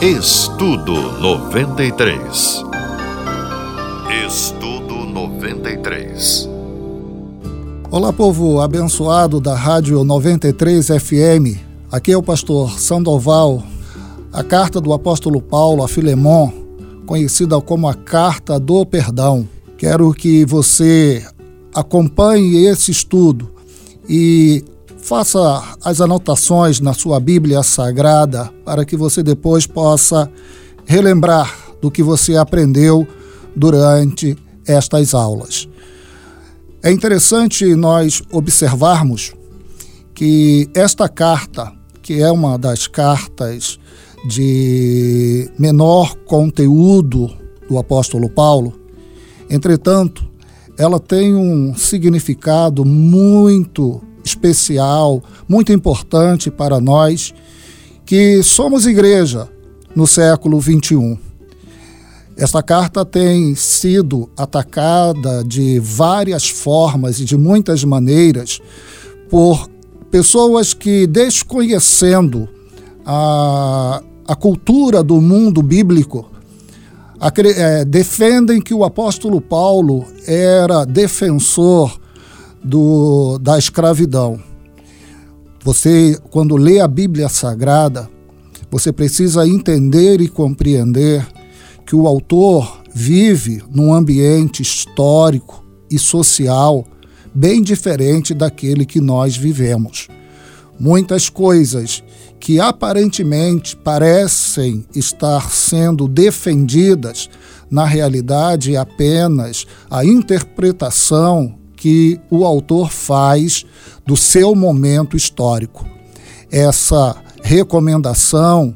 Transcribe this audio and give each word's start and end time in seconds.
Estudo 0.00 0.92
93. 1.20 2.64
Estudo 4.28 4.94
93. 4.94 6.48
Olá, 7.90 8.12
povo 8.12 8.60
abençoado 8.60 9.40
da 9.40 9.56
Rádio 9.56 10.04
93 10.04 10.86
FM. 10.86 11.58
Aqui 11.90 12.12
é 12.12 12.16
o 12.16 12.22
pastor 12.22 12.78
Sandoval. 12.78 13.60
A 14.32 14.44
carta 14.44 14.80
do 14.80 14.92
apóstolo 14.92 15.42
Paulo 15.42 15.82
a 15.82 15.88
Filemon, 15.88 16.52
conhecida 17.04 17.60
como 17.60 17.88
a 17.88 17.94
Carta 17.94 18.60
do 18.60 18.86
Perdão. 18.86 19.48
Quero 19.76 20.14
que 20.14 20.44
você 20.44 21.26
acompanhe 21.74 22.66
esse 22.66 22.92
estudo 22.92 23.50
e 24.08 24.64
Faça 25.08 25.62
as 25.82 26.02
anotações 26.02 26.80
na 26.80 26.92
sua 26.92 27.18
Bíblia 27.18 27.62
Sagrada 27.62 28.52
para 28.62 28.84
que 28.84 28.94
você 28.94 29.22
depois 29.22 29.66
possa 29.66 30.30
relembrar 30.84 31.50
do 31.80 31.90
que 31.90 32.02
você 32.02 32.36
aprendeu 32.36 33.08
durante 33.56 34.36
estas 34.66 35.14
aulas. 35.14 35.66
É 36.82 36.92
interessante 36.92 37.74
nós 37.74 38.22
observarmos 38.30 39.32
que 40.12 40.68
esta 40.74 41.08
carta, 41.08 41.72
que 42.02 42.20
é 42.20 42.30
uma 42.30 42.58
das 42.58 42.86
cartas 42.86 43.78
de 44.28 45.50
menor 45.58 46.16
conteúdo 46.26 47.34
do 47.66 47.78
apóstolo 47.78 48.28
Paulo, 48.28 48.78
entretanto, 49.48 50.28
ela 50.76 51.00
tem 51.00 51.34
um 51.34 51.74
significado 51.74 52.84
muito 52.84 54.02
especial, 54.28 55.22
muito 55.48 55.72
importante 55.72 56.50
para 56.50 56.80
nós 56.80 57.34
que 58.04 58.42
somos 58.42 58.86
igreja 58.86 59.48
no 59.94 60.06
século 60.06 60.60
21. 60.60 61.18
Esta 62.36 62.62
carta 62.62 63.04
tem 63.04 63.54
sido 63.54 64.30
atacada 64.36 65.42
de 65.44 65.80
várias 65.80 66.48
formas 66.48 67.18
e 67.18 67.24
de 67.24 67.36
muitas 67.36 67.82
maneiras 67.82 68.60
por 69.28 69.68
pessoas 70.10 70.72
que, 70.72 71.06
desconhecendo 71.06 72.48
a, 73.04 74.00
a 74.26 74.36
cultura 74.36 75.02
do 75.02 75.20
mundo 75.20 75.62
bíblico, 75.62 76.30
é, 77.20 77.84
defendem 77.84 78.60
que 78.60 78.72
o 78.72 78.84
apóstolo 78.84 79.40
Paulo 79.40 80.04
era 80.24 80.84
defensor 80.84 81.98
do, 82.68 83.38
da 83.38 83.58
escravidão. 83.58 84.38
Você, 85.64 86.18
quando 86.30 86.56
lê 86.56 86.80
a 86.80 86.86
Bíblia 86.86 87.28
Sagrada, 87.28 88.08
você 88.70 88.92
precisa 88.92 89.48
entender 89.48 90.20
e 90.20 90.28
compreender 90.28 91.26
que 91.86 91.96
o 91.96 92.06
autor 92.06 92.82
vive 92.94 93.62
num 93.70 93.92
ambiente 93.92 94.62
histórico 94.62 95.64
e 95.90 95.98
social 95.98 96.86
bem 97.34 97.62
diferente 97.62 98.34
daquele 98.34 98.84
que 98.84 99.00
nós 99.00 99.36
vivemos. 99.36 100.08
Muitas 100.78 101.28
coisas 101.28 102.04
que 102.38 102.60
aparentemente 102.60 103.76
parecem 103.76 104.84
estar 104.94 105.50
sendo 105.50 106.06
defendidas, 106.06 107.28
na 107.70 107.84
realidade 107.84 108.74
é 108.74 108.78
apenas 108.78 109.66
a 109.90 110.04
interpretação 110.04 111.57
que 111.78 112.20
o 112.28 112.44
autor 112.44 112.90
faz 112.90 113.64
do 114.04 114.16
seu 114.16 114.54
momento 114.54 115.16
histórico. 115.16 115.86
Essa 116.50 117.16
recomendação 117.42 118.74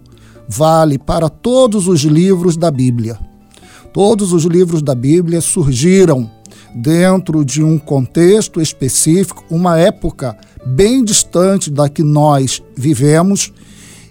vale 0.48 0.98
para 0.98 1.28
todos 1.28 1.88
os 1.88 2.02
livros 2.02 2.56
da 2.56 2.70
Bíblia. 2.70 3.18
Todos 3.92 4.32
os 4.32 4.44
livros 4.44 4.82
da 4.82 4.94
Bíblia 4.94 5.40
surgiram 5.40 6.30
dentro 6.74 7.44
de 7.44 7.62
um 7.62 7.76
contexto 7.76 8.60
específico, 8.60 9.44
uma 9.50 9.78
época 9.78 10.36
bem 10.64 11.04
distante 11.04 11.70
da 11.70 11.88
que 11.88 12.02
nós 12.02 12.62
vivemos, 12.76 13.52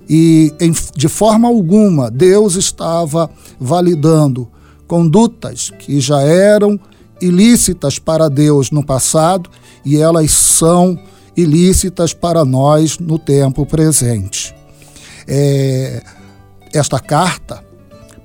e 0.08 0.54
de 0.96 1.08
forma 1.08 1.48
alguma 1.48 2.12
Deus 2.12 2.56
estava 2.56 3.30
validando 3.60 4.48
condutas 4.86 5.72
que 5.80 6.02
já 6.02 6.22
eram 6.22 6.78
ilícitas 7.22 8.00
para 8.00 8.30
Deus 8.30 8.72
no 8.72 8.84
passado 8.84 9.50
e 9.86 9.98
elas 9.98 10.32
são 10.32 10.98
ilícitas 11.36 12.14
para 12.14 12.44
nós 12.44 12.98
no 13.00 13.18
tempo 13.18 13.66
presente. 13.66 14.54
É, 15.28 16.04
esta 16.74 17.00
carta, 17.00 17.64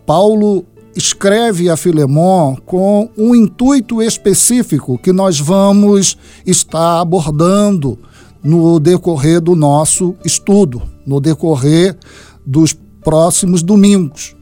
Paulo 0.05 0.65
escreve 0.95 1.69
a 1.69 1.77
Filemon 1.77 2.57
com 2.65 3.11
um 3.17 3.34
intuito 3.34 4.03
específico 4.03 4.99
que 4.99 5.13
nós 5.13 5.39
vamos 5.39 6.17
estar 6.47 7.01
abordando 7.01 7.99
no 8.43 8.81
decorrer 8.81 9.41
do 9.41 9.55
nosso 9.55 10.15
estudo, 10.25 10.83
no 11.05 11.21
decorrer 11.21 11.97
dos 12.47 12.75
próximos 13.05 13.63
domingos. 13.63 14.34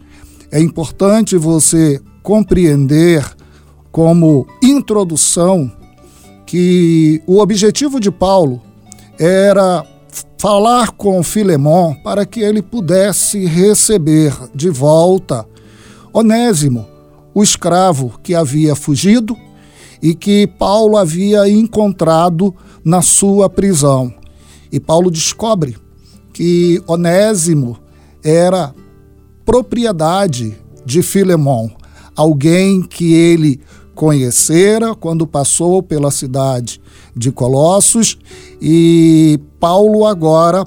É 0.51 0.61
importante 0.61 1.37
você 1.37 2.01
compreender 2.23 3.25
como 3.95 4.45
introdução 4.61 5.71
que 6.45 7.23
o 7.29 7.39
objetivo 7.39 8.01
de 8.01 8.11
Paulo 8.11 8.61
era 9.17 9.87
falar 10.37 10.91
com 10.91 11.23
Filemão 11.23 11.97
para 12.03 12.27
que 12.27 12.41
ele 12.41 12.61
pudesse 12.61 13.47
receber 13.47 14.37
de 14.53 14.69
volta 14.69 15.47
Onésimo, 16.13 16.85
o 17.33 17.41
escravo 17.41 18.19
que 18.21 18.35
havia 18.35 18.75
fugido 18.75 19.37
e 20.03 20.13
que 20.13 20.49
Paulo 20.49 20.97
havia 20.97 21.49
encontrado 21.49 22.53
na 22.85 23.01
sua 23.01 23.49
prisão. 23.49 24.13
E 24.73 24.81
Paulo 24.81 25.09
descobre 25.09 25.77
que 26.33 26.83
Onésimo 26.89 27.79
era 28.25 28.75
propriedade 29.45 30.59
de 30.85 31.01
Filemão, 31.01 31.71
alguém 32.17 32.83
que 32.83 33.15
ele 33.15 33.61
conhecera 33.95 34.95
quando 34.95 35.27
passou 35.27 35.83
pela 35.83 36.11
cidade 36.11 36.81
de 37.17 37.31
Colossos 37.31 38.19
e 38.61 39.39
Paulo 39.61 40.05
agora 40.05 40.65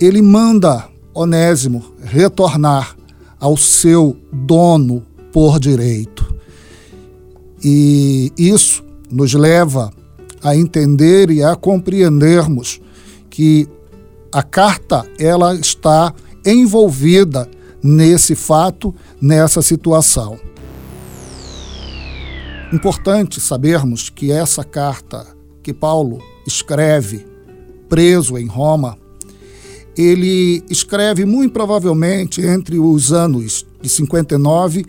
ele 0.00 0.22
manda 0.22 0.88
Onésimo 1.14 1.82
retornar 2.02 2.94
ao 3.40 3.56
seu 3.56 4.16
dono 4.32 5.02
por 5.32 5.58
direito. 5.58 6.34
E 7.64 8.32
isso 8.36 8.84
nos 9.10 9.32
leva 9.32 9.92
a 10.42 10.54
entender 10.54 11.30
e 11.30 11.42
a 11.42 11.56
compreendermos 11.56 12.80
que 13.30 13.66
a 14.30 14.42
carta 14.42 15.06
ela 15.18 15.54
está 15.54 16.14
envolvida 16.44 17.48
nesse 17.82 18.34
fato, 18.34 18.94
nessa 19.20 19.62
situação. 19.62 20.38
Importante 22.72 23.40
sabermos 23.40 24.10
que 24.10 24.32
essa 24.32 24.64
carta 24.64 25.24
que 25.62 25.72
Paulo 25.72 26.18
escreve, 26.44 27.24
preso 27.88 28.36
em 28.36 28.46
Roma, 28.46 28.98
ele 29.96 30.64
escreve 30.68 31.24
muito 31.24 31.52
provavelmente 31.52 32.40
entre 32.40 32.78
os 32.78 33.12
anos 33.12 33.64
de 33.80 33.88
59 33.88 34.84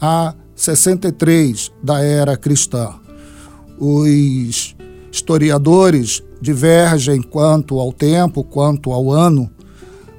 a 0.00 0.34
63 0.56 1.72
da 1.80 2.02
era 2.02 2.36
cristã. 2.36 2.94
Os 3.78 4.74
historiadores 5.12 6.22
divergem 6.40 7.22
quanto 7.22 7.78
ao 7.78 7.92
tempo, 7.92 8.42
quanto 8.42 8.92
ao 8.92 9.12
ano, 9.12 9.48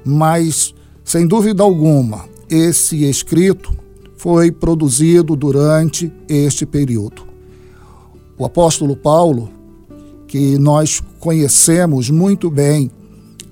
mas, 0.02 0.74
sem 1.04 1.26
dúvida 1.26 1.62
alguma, 1.62 2.24
esse 2.48 3.04
escrito 3.04 3.81
foi 4.22 4.52
produzido 4.52 5.34
durante 5.34 6.12
este 6.28 6.64
período. 6.64 7.24
O 8.38 8.44
apóstolo 8.44 8.94
Paulo, 8.94 9.50
que 10.28 10.56
nós 10.58 11.02
conhecemos 11.18 12.08
muito 12.08 12.48
bem 12.48 12.88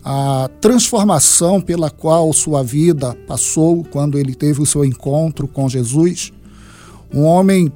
a 0.04 0.48
transformação 0.60 1.60
pela 1.60 1.90
qual 1.90 2.32
sua 2.32 2.62
vida 2.62 3.16
passou 3.26 3.82
quando 3.82 4.16
ele 4.16 4.32
teve 4.32 4.62
o 4.62 4.66
seu 4.66 4.84
encontro 4.84 5.48
com 5.48 5.68
Jesus, 5.68 6.32
um 7.12 7.24
homem 7.24 7.72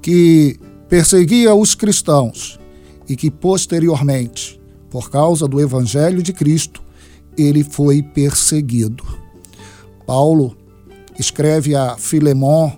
que 0.00 0.56
perseguia 0.88 1.52
os 1.52 1.74
cristãos 1.74 2.60
e 3.08 3.16
que 3.16 3.28
posteriormente, 3.28 4.60
por 4.88 5.10
causa 5.10 5.48
do 5.48 5.60
evangelho 5.60 6.22
de 6.22 6.32
Cristo, 6.32 6.80
ele 7.36 7.64
foi 7.64 8.04
perseguido. 8.04 9.02
Paulo 10.06 10.56
escreve 11.18 11.74
a 11.74 11.96
Filemon 11.96 12.72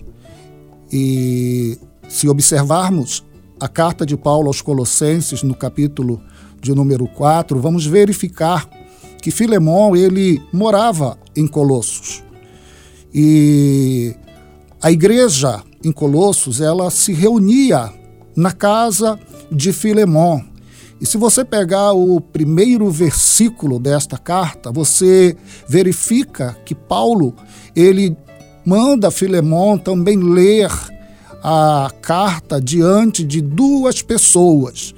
e 0.93 1.79
se 2.09 2.29
observarmos 2.29 3.25
a 3.61 3.69
carta 3.69 4.07
de 4.07 4.17
Paulo 4.17 4.49
aos 4.49 4.63
Colossenses 4.63 5.43
no 5.43 5.55
capítulo 5.55 6.21
de 6.61 6.75
número 6.75 7.07
4, 7.07 7.61
vamos 7.61 7.87
verificar 7.87 8.69
que 9.21 9.31
Filemon 9.31 9.97
ele 9.97 10.41
morava 10.53 11.19
em 11.37 11.47
Colossos. 11.47 12.23
E 13.13 14.15
a 14.81 14.91
igreja 14.91 15.63
em 15.85 15.93
Colossos, 15.93 16.61
ela 16.61 16.91
se 16.91 17.13
reunia 17.13 17.93
na 18.37 18.53
casa 18.53 19.19
de 19.51 19.73
Filemon. 19.73 20.41
E 21.01 21.07
se 21.07 21.17
você 21.17 21.45
pegar 21.45 21.93
o 21.93 22.21
primeiro 22.21 22.91
versículo 22.91 23.79
desta 23.79 24.19
carta, 24.19 24.73
você 24.73 25.37
verifica 25.69 26.57
que 26.65 26.75
Paulo, 26.75 27.35
ele 27.75 28.17
manda 28.69 29.11
Filemon 29.11 29.79
também 29.79 30.19
ler 30.19 30.71
a 31.43 31.91
carta 32.03 32.61
diante 32.61 33.25
de 33.25 33.41
duas 33.41 34.03
pessoas, 34.03 34.95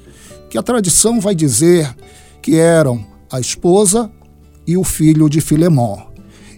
que 0.51 0.59
a 0.59 0.63
tradição 0.63 1.21
vai 1.21 1.37
dizer 1.37 1.95
que 2.43 2.57
eram 2.57 3.07
a 3.31 3.39
esposa 3.39 4.11
e 4.67 4.77
o 4.77 4.83
filho 4.83 5.29
de 5.31 5.41
Filemon. 5.41 5.99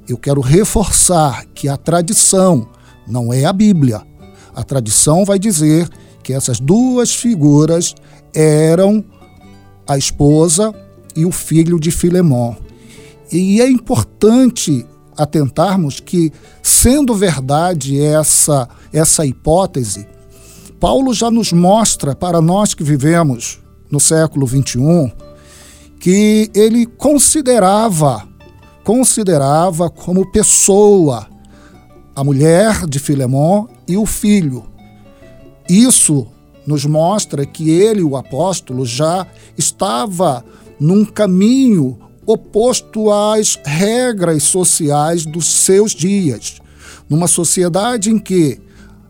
Eu 0.09 0.17
quero 0.17 0.41
reforçar 0.41 1.45
que 1.55 1.69
a 1.69 1.77
tradição 1.77 2.67
não 3.07 3.31
é 3.31 3.45
a 3.45 3.53
Bíblia. 3.53 4.01
A 4.55 4.65
tradição 4.65 5.23
vai 5.27 5.39
dizer 5.39 5.91
que 6.23 6.33
essas 6.33 6.59
duas 6.59 7.15
figuras 7.15 7.95
eram 8.35 9.05
a 9.87 9.99
esposa 9.99 10.75
e 11.15 11.27
o 11.27 11.31
filho 11.31 11.79
de 11.79 11.91
Filemon. 11.91 12.55
E 13.31 13.61
é 13.61 13.69
importante 13.69 14.87
atentarmos 15.17 16.01
que, 16.01 16.33
sendo 16.63 17.15
verdade 17.15 18.01
essa, 18.01 18.69
essa 18.93 19.25
hipótese, 19.27 20.07
Paulo 20.81 21.15
já 21.15 21.31
nos 21.31 21.53
mostra 21.53 22.15
para 22.15 22.41
nós 22.41 22.75
que 22.75 22.83
vivemos 22.83 23.61
no 23.91 24.01
século 24.01 24.47
XXI 24.47 25.13
que 26.03 26.51
ele 26.53 26.85
considerava, 26.85 28.27
considerava 28.83 29.89
como 29.89 30.33
pessoa 30.33 31.29
a 32.13 32.25
mulher 32.25 32.89
de 32.89 32.99
Filemon 32.99 33.69
e 33.87 33.97
o 33.97 34.05
filho. 34.05 34.65
Isso 35.69 36.27
nos 36.67 36.85
mostra 36.85 37.47
que 37.47 37.71
ele, 37.71 38.03
o 38.03 38.17
apóstolo, 38.17 38.85
já 38.85 39.25
estava 39.57 40.45
num 40.81 41.05
caminho 41.05 41.97
oposto 42.27 43.11
às 43.11 43.59
regras 43.65 44.45
sociais 44.45 45.27
dos 45.27 45.47
seus 45.47 45.93
dias. 45.93 46.61
Numa 47.09 47.27
sociedade 47.27 48.11
em 48.11 48.19
que 48.19 48.61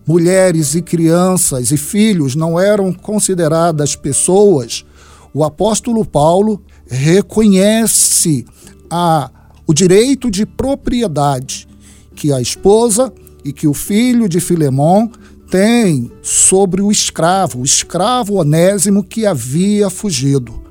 mulheres 0.07 0.75
e 0.75 0.83
crianças 0.83 1.71
e 1.71 1.77
filhos 1.77 2.35
não 2.35 2.59
eram 2.59 2.93
consideradas 2.93 3.95
pessoas, 3.95 4.85
o 5.33 5.45
apóstolo 5.45 6.05
Paulo 6.05 6.63
reconhece 6.89 8.45
a, 8.91 9.31
o 9.67 9.73
direito 9.73 10.31
de 10.31 10.45
propriedade 10.45 11.69
que 12.15 12.33
a 12.33 12.41
esposa 12.41 13.13
e 13.45 13.53
que 13.53 13.67
o 13.67 13.75
filho 13.75 14.29
de 14.29 14.41
Filemon 14.41 15.09
têm 15.51 16.11
sobre 16.23 16.81
o 16.81 16.91
escravo, 16.91 17.61
o 17.61 17.65
escravo 17.65 18.35
onésimo 18.35 19.05
que 19.05 19.27
havia 19.27 19.91
fugido. 19.91 20.63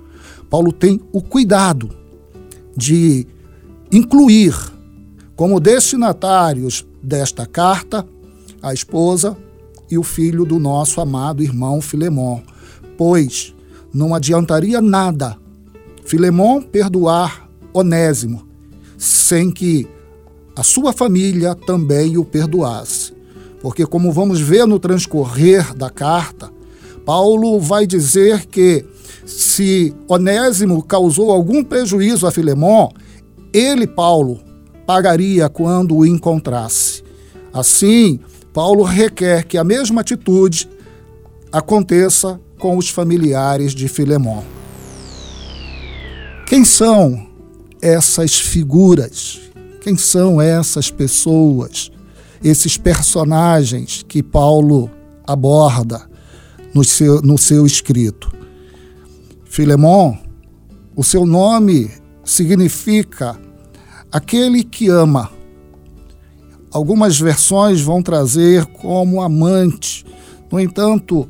Paulo 0.49 0.71
tem 0.71 0.99
o 1.11 1.21
cuidado 1.21 2.00
de 2.75 3.27
incluir 3.91 4.55
como 5.35 5.59
destinatários 5.59 6.85
desta 7.01 7.45
carta 7.45 8.05
a 8.61 8.73
esposa 8.73 9.35
e 9.89 9.97
o 9.97 10.03
filho 10.03 10.45
do 10.45 10.59
nosso 10.59 11.01
amado 11.01 11.43
irmão 11.43 11.81
Filemon, 11.81 12.41
pois 12.97 13.53
não 13.93 14.13
adiantaria 14.13 14.79
nada 14.81 15.37
Filemon 16.05 16.61
perdoar 16.61 17.49
Onésimo 17.73 18.47
sem 18.97 19.49
que 19.49 19.87
a 20.55 20.61
sua 20.61 20.93
família 20.93 21.55
também 21.55 22.17
o 22.17 22.23
perdoasse. 22.23 23.13
Porque, 23.61 23.85
como 23.85 24.11
vamos 24.11 24.39
ver 24.39 24.67
no 24.67 24.77
transcorrer 24.77 25.73
da 25.73 25.89
carta, 25.89 26.51
Paulo 27.05 27.59
vai 27.59 27.87
dizer 27.87 28.45
que 28.45 28.85
se 29.31 29.95
Onésimo 30.07 30.83
causou 30.83 31.31
algum 31.31 31.63
prejuízo 31.63 32.27
a 32.27 32.31
Filemon, 32.31 32.89
ele, 33.53 33.87
Paulo, 33.87 34.39
pagaria 34.85 35.47
quando 35.49 35.95
o 35.95 36.05
encontrasse. 36.05 37.03
Assim, 37.53 38.19
Paulo 38.53 38.83
requer 38.83 39.45
que 39.45 39.57
a 39.57 39.63
mesma 39.63 40.01
atitude 40.01 40.69
aconteça 41.51 42.39
com 42.59 42.77
os 42.77 42.89
familiares 42.89 43.73
de 43.73 43.87
Filemon. 43.87 44.43
Quem 46.45 46.65
são 46.65 47.27
essas 47.81 48.37
figuras? 48.39 49.39
Quem 49.81 49.97
são 49.97 50.41
essas 50.41 50.91
pessoas, 50.91 51.89
esses 52.43 52.77
personagens 52.77 54.05
que 54.07 54.21
Paulo 54.21 54.91
aborda 55.25 56.07
no 56.73 56.83
seu, 56.83 57.21
no 57.21 57.37
seu 57.37 57.65
escrito? 57.65 58.40
Filemon, 59.51 60.15
o 60.95 61.03
seu 61.03 61.25
nome 61.25 61.91
significa 62.23 63.37
aquele 64.09 64.63
que 64.63 64.87
ama. 64.87 65.29
Algumas 66.71 67.19
versões 67.19 67.81
vão 67.81 68.01
trazer 68.01 68.65
como 68.67 69.21
amante. 69.21 70.05
No 70.49 70.57
entanto, 70.57 71.29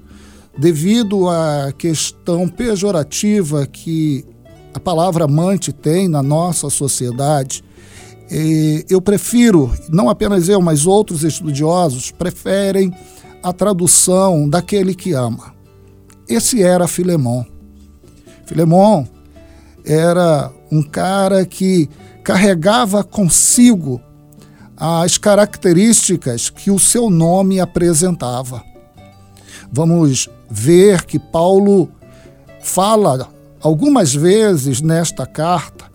devido 0.56 1.28
à 1.28 1.74
questão 1.76 2.48
pejorativa 2.48 3.66
que 3.66 4.24
a 4.72 4.80
palavra 4.80 5.26
amante 5.26 5.74
tem 5.74 6.08
na 6.08 6.22
nossa 6.22 6.70
sociedade, 6.70 7.64
eh, 8.30 8.86
eu 8.88 9.02
prefiro, 9.02 9.74
não 9.90 10.12
apenas 10.12 10.48
eu, 10.48 10.62
mas 10.62 10.86
outros 10.86 11.24
estudiosos 11.24 12.12
preferem 12.12 12.94
a 13.42 13.52
tradução 13.52 14.48
daquele 14.48 14.94
que 14.94 15.12
ama. 15.12 15.56
Esse 16.30 16.62
era 16.62 16.88
Filemon. 16.88 17.51
Filemon 18.52 19.06
era 19.86 20.52
um 20.70 20.84
cara 20.84 21.46
que 21.46 21.90
carregava 22.22 23.02
consigo 23.02 24.02
as 24.76 25.18
características 25.18 26.50
que 26.50 26.70
o 26.70 26.78
seu 26.78 27.10
nome 27.10 27.62
apresentava. 27.62 28.62
Vamos 29.72 30.28
ver 30.50 31.06
que 31.06 31.18
Paulo 31.18 31.90
fala 32.62 33.30
algumas 33.62 34.14
vezes 34.14 34.82
nesta 34.82 35.26
carta 35.26 35.86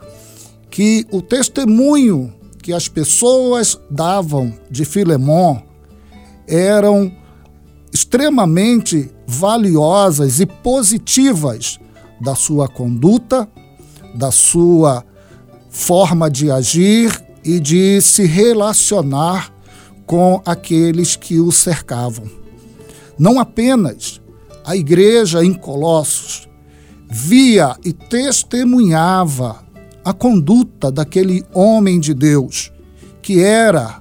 que 0.70 1.06
o 1.10 1.20
testemunho 1.20 2.32
que 2.62 2.72
as 2.72 2.88
pessoas 2.88 3.78
davam 3.90 4.54
de 4.70 4.86
Filemon 4.86 5.58
eram 6.48 7.12
extremamente 7.92 9.10
valiosas 9.26 10.40
e 10.40 10.46
positivas 10.46 11.78
da 12.20 12.34
sua 12.34 12.68
conduta, 12.68 13.48
da 14.14 14.30
sua 14.30 15.04
forma 15.70 16.30
de 16.30 16.50
agir 16.50 17.22
e 17.44 17.60
de 17.60 18.00
se 18.00 18.24
relacionar 18.24 19.52
com 20.06 20.40
aqueles 20.46 21.16
que 21.16 21.40
o 21.40 21.52
cercavam. 21.52 22.26
Não 23.18 23.38
apenas 23.38 24.20
a 24.64 24.76
igreja 24.76 25.44
em 25.44 25.52
Colossos 25.52 26.48
via 27.08 27.76
e 27.84 27.92
testemunhava 27.92 29.64
a 30.04 30.12
conduta 30.12 30.90
daquele 30.90 31.44
homem 31.52 31.98
de 31.98 32.14
Deus, 32.14 32.72
que 33.20 33.40
era, 33.40 34.00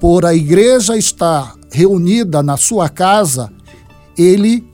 por 0.00 0.24
a 0.24 0.34
igreja 0.34 0.96
estar 0.96 1.54
reunida 1.70 2.42
na 2.42 2.56
sua 2.56 2.88
casa, 2.88 3.52
ele 4.16 4.64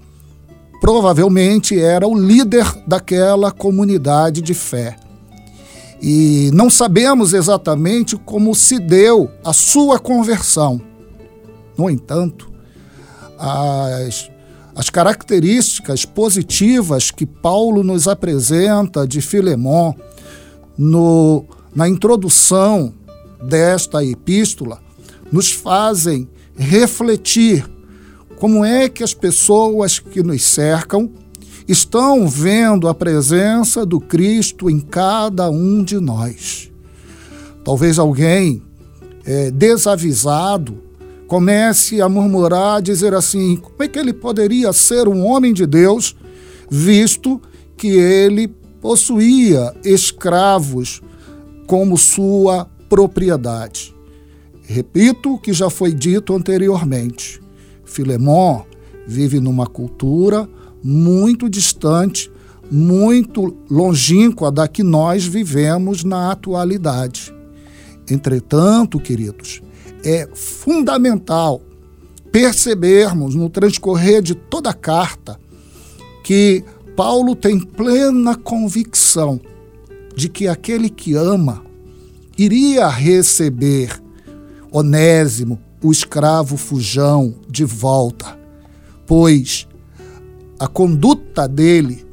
provavelmente 0.80 1.78
era 1.78 2.06
o 2.06 2.18
líder 2.18 2.66
daquela 2.86 3.50
comunidade 3.50 4.40
de 4.40 4.54
fé. 4.54 4.96
E 6.00 6.50
não 6.54 6.70
sabemos 6.70 7.34
exatamente 7.34 8.16
como 8.16 8.54
se 8.54 8.78
deu 8.78 9.30
a 9.44 9.52
sua 9.52 9.98
conversão. 9.98 10.80
No 11.76 11.90
entanto, 11.90 12.50
as, 13.38 14.30
as 14.74 14.90
características 14.90 16.04
positivas 16.04 17.10
que 17.10 17.26
Paulo 17.26 17.82
nos 17.82 18.06
apresenta 18.06 19.06
de 19.06 19.20
Filemon 19.20 19.92
no, 20.76 21.44
na 21.74 21.88
introdução 21.88 22.94
desta 23.42 24.04
epístola 24.04 24.80
nos 25.32 25.50
fazem 25.50 26.28
refletir 26.56 27.68
como 28.38 28.64
é 28.64 28.88
que 28.88 29.02
as 29.02 29.12
pessoas 29.12 29.98
que 29.98 30.22
nos 30.22 30.44
cercam 30.44 31.10
estão 31.66 32.26
vendo 32.28 32.86
a 32.88 32.94
presença 32.94 33.84
do 33.84 34.00
Cristo 34.00 34.70
em 34.70 34.78
cada 34.78 35.50
um 35.50 35.82
de 35.82 35.98
nós. 35.98 36.70
Talvez 37.64 37.98
alguém 37.98 38.62
é, 39.26 39.50
desavisado 39.50 40.80
comece 41.26 42.00
a 42.00 42.08
murmurar, 42.08 42.80
dizer 42.80 43.12
assim: 43.12 43.56
como 43.56 43.82
é 43.82 43.88
que 43.88 43.98
ele 43.98 44.12
poderia 44.12 44.72
ser 44.72 45.08
um 45.08 45.26
homem 45.26 45.52
de 45.52 45.66
Deus, 45.66 46.16
visto 46.70 47.42
que 47.76 47.88
ele 47.88 48.48
possuía 48.80 49.74
escravos 49.84 51.02
como 51.66 51.98
sua 51.98 52.70
propriedade? 52.88 53.94
Repito 54.62 55.34
o 55.34 55.38
que 55.38 55.52
já 55.52 55.68
foi 55.68 55.92
dito 55.92 56.34
anteriormente. 56.34 57.47
Filemon 57.88 58.62
vive 59.06 59.40
numa 59.40 59.66
cultura 59.66 60.48
muito 60.84 61.48
distante, 61.48 62.30
muito 62.70 63.56
longínqua 63.68 64.52
da 64.52 64.68
que 64.68 64.82
nós 64.82 65.24
vivemos 65.24 66.04
na 66.04 66.30
atualidade. 66.30 67.34
Entretanto, 68.08 69.00
queridos, 69.00 69.62
é 70.04 70.28
fundamental 70.34 71.60
percebermos 72.30 73.34
no 73.34 73.48
transcorrer 73.48 74.22
de 74.22 74.34
toda 74.34 74.70
a 74.70 74.74
carta 74.74 75.40
que 76.22 76.62
Paulo 76.94 77.34
tem 77.34 77.58
plena 77.58 78.36
convicção 78.36 79.40
de 80.14 80.28
que 80.28 80.46
aquele 80.46 80.90
que 80.90 81.14
ama 81.14 81.62
iria 82.36 82.86
receber 82.88 84.02
Onésimo, 84.70 85.58
o 85.82 85.92
escravo 85.92 86.56
fujão, 86.56 87.34
de 87.48 87.64
volta, 87.64 88.38
pois 89.06 89.66
a 90.58 90.66
conduta 90.66 91.46
dele, 91.46 92.06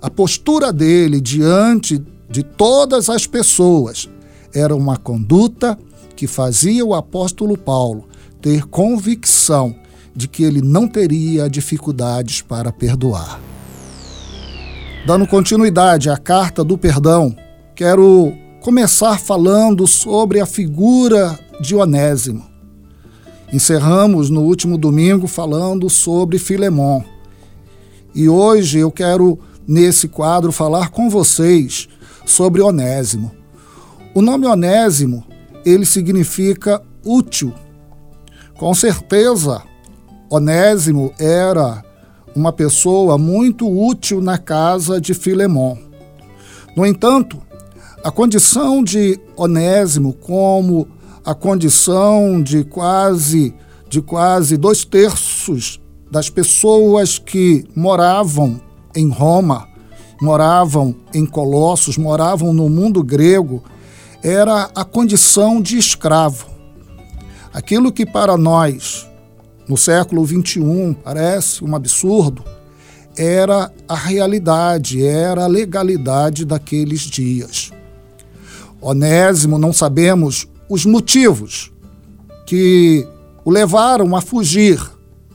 a 0.00 0.10
postura 0.10 0.72
dele 0.72 1.20
diante 1.20 2.02
de 2.28 2.42
todas 2.42 3.08
as 3.08 3.26
pessoas 3.26 4.08
era 4.54 4.74
uma 4.74 4.96
conduta 4.96 5.78
que 6.14 6.26
fazia 6.26 6.84
o 6.84 6.94
apóstolo 6.94 7.56
Paulo 7.56 8.04
ter 8.40 8.66
convicção 8.66 9.74
de 10.14 10.28
que 10.28 10.42
ele 10.42 10.60
não 10.60 10.86
teria 10.86 11.48
dificuldades 11.48 12.42
para 12.42 12.72
perdoar. 12.72 13.40
Dando 15.06 15.26
continuidade 15.26 16.10
à 16.10 16.16
carta 16.16 16.62
do 16.62 16.76
perdão, 16.76 17.34
quero 17.74 18.32
começar 18.60 19.18
falando 19.18 19.86
sobre 19.86 20.40
a 20.40 20.46
figura 20.46 21.38
de 21.60 21.74
Onésimo. 21.74 22.47
Encerramos 23.50 24.28
no 24.28 24.42
último 24.42 24.76
domingo 24.76 25.26
falando 25.26 25.88
sobre 25.88 26.38
Filemon. 26.38 27.02
E 28.14 28.28
hoje 28.28 28.78
eu 28.78 28.90
quero, 28.90 29.38
nesse 29.66 30.06
quadro, 30.06 30.52
falar 30.52 30.90
com 30.90 31.08
vocês 31.08 31.88
sobre 32.26 32.60
Onésimo. 32.60 33.32
O 34.14 34.20
nome 34.20 34.46
Onésimo, 34.46 35.24
ele 35.64 35.86
significa 35.86 36.82
útil. 37.02 37.54
Com 38.58 38.74
certeza, 38.74 39.62
Onésimo 40.28 41.10
era 41.18 41.82
uma 42.36 42.52
pessoa 42.52 43.16
muito 43.16 43.66
útil 43.66 44.20
na 44.20 44.36
casa 44.36 45.00
de 45.00 45.14
Filemon. 45.14 45.76
No 46.76 46.84
entanto, 46.84 47.40
a 48.04 48.10
condição 48.10 48.84
de 48.84 49.18
Onésimo 49.36 50.12
como 50.12 50.86
a 51.28 51.34
condição 51.34 52.42
de 52.42 52.64
quase 52.64 53.54
de 53.86 54.00
quase 54.00 54.56
dois 54.56 54.82
terços 54.82 55.78
das 56.10 56.30
pessoas 56.30 57.18
que 57.18 57.66
moravam 57.76 58.58
em 58.96 59.10
Roma, 59.10 59.68
moravam 60.22 60.96
em 61.12 61.26
Colossos, 61.26 61.98
moravam 61.98 62.54
no 62.54 62.70
mundo 62.70 63.02
grego, 63.02 63.62
era 64.22 64.70
a 64.74 64.86
condição 64.86 65.60
de 65.60 65.76
escravo. 65.76 66.46
Aquilo 67.52 67.92
que 67.92 68.06
para 68.06 68.38
nós, 68.38 69.06
no 69.68 69.76
século 69.76 70.26
XXI, 70.26 70.96
parece 71.04 71.62
um 71.62 71.76
absurdo, 71.76 72.42
era 73.18 73.70
a 73.86 73.94
realidade, 73.94 75.04
era 75.04 75.44
a 75.44 75.46
legalidade 75.46 76.46
daqueles 76.46 77.02
dias. 77.02 77.70
Onésimo, 78.80 79.58
não 79.58 79.74
sabemos 79.74 80.48
os 80.68 80.84
motivos 80.84 81.72
que 82.46 83.06
o 83.44 83.50
levaram 83.50 84.14
a 84.14 84.20
fugir 84.20 84.80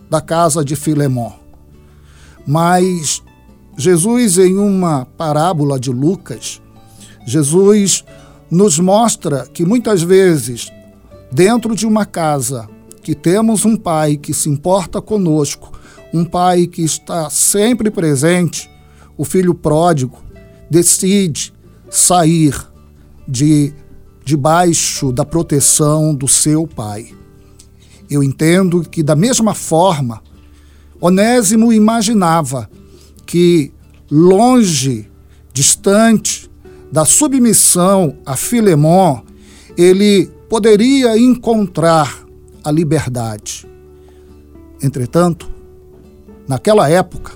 da 0.10 0.22
casa 0.22 0.64
de 0.64 0.76
Filemon. 0.76 1.32
Mas 2.46 3.24
Jesus, 3.78 4.38
em 4.38 4.58
uma 4.58 5.06
parábola 5.18 5.80
de 5.80 5.90
Lucas, 5.90 6.62
Jesus 7.26 8.04
nos 8.50 8.78
mostra 8.78 9.48
que 9.52 9.66
muitas 9.66 10.04
vezes, 10.04 10.72
dentro 11.32 11.76
de 11.76 11.88
uma 11.88 12.06
casa, 12.06 12.70
que 13.02 13.16
temos 13.16 13.66
um 13.66 13.76
pai 13.76 14.16
que 14.16 14.34
se 14.34 14.50
importa 14.50 15.02
conosco, 15.02 15.72
um 16.14 16.24
pai 16.24 16.68
que 16.68 16.84
está 16.84 17.30
sempre 17.30 17.90
presente, 17.90 18.70
o 19.18 19.26
filho 19.26 19.54
pródigo 19.54 20.18
decide 20.70 21.54
sair 21.90 22.56
de 23.28 23.74
debaixo 24.24 25.12
da 25.12 25.26
proteção 25.26 26.16
do 26.16 26.28
seu 26.28 26.66
pai. 26.66 27.14
Eu 28.10 28.24
entendo 28.24 28.82
que, 28.82 29.04
da 29.04 29.16
mesma 29.16 29.54
forma, 29.54 30.22
Onésimo 31.00 31.74
imaginava 31.74 32.70
que, 33.26 33.72
longe, 34.10 35.10
distante 35.52 36.50
da 36.92 37.06
submissão 37.06 38.18
a 38.26 38.36
Filemon, 38.36 39.22
ele 39.78 40.30
poderia 40.48 41.18
encontrar 41.18 42.24
a 42.64 42.72
liberdade. 42.72 43.68
Entretanto, 44.82 45.50
naquela 46.48 46.90
época, 46.90 47.34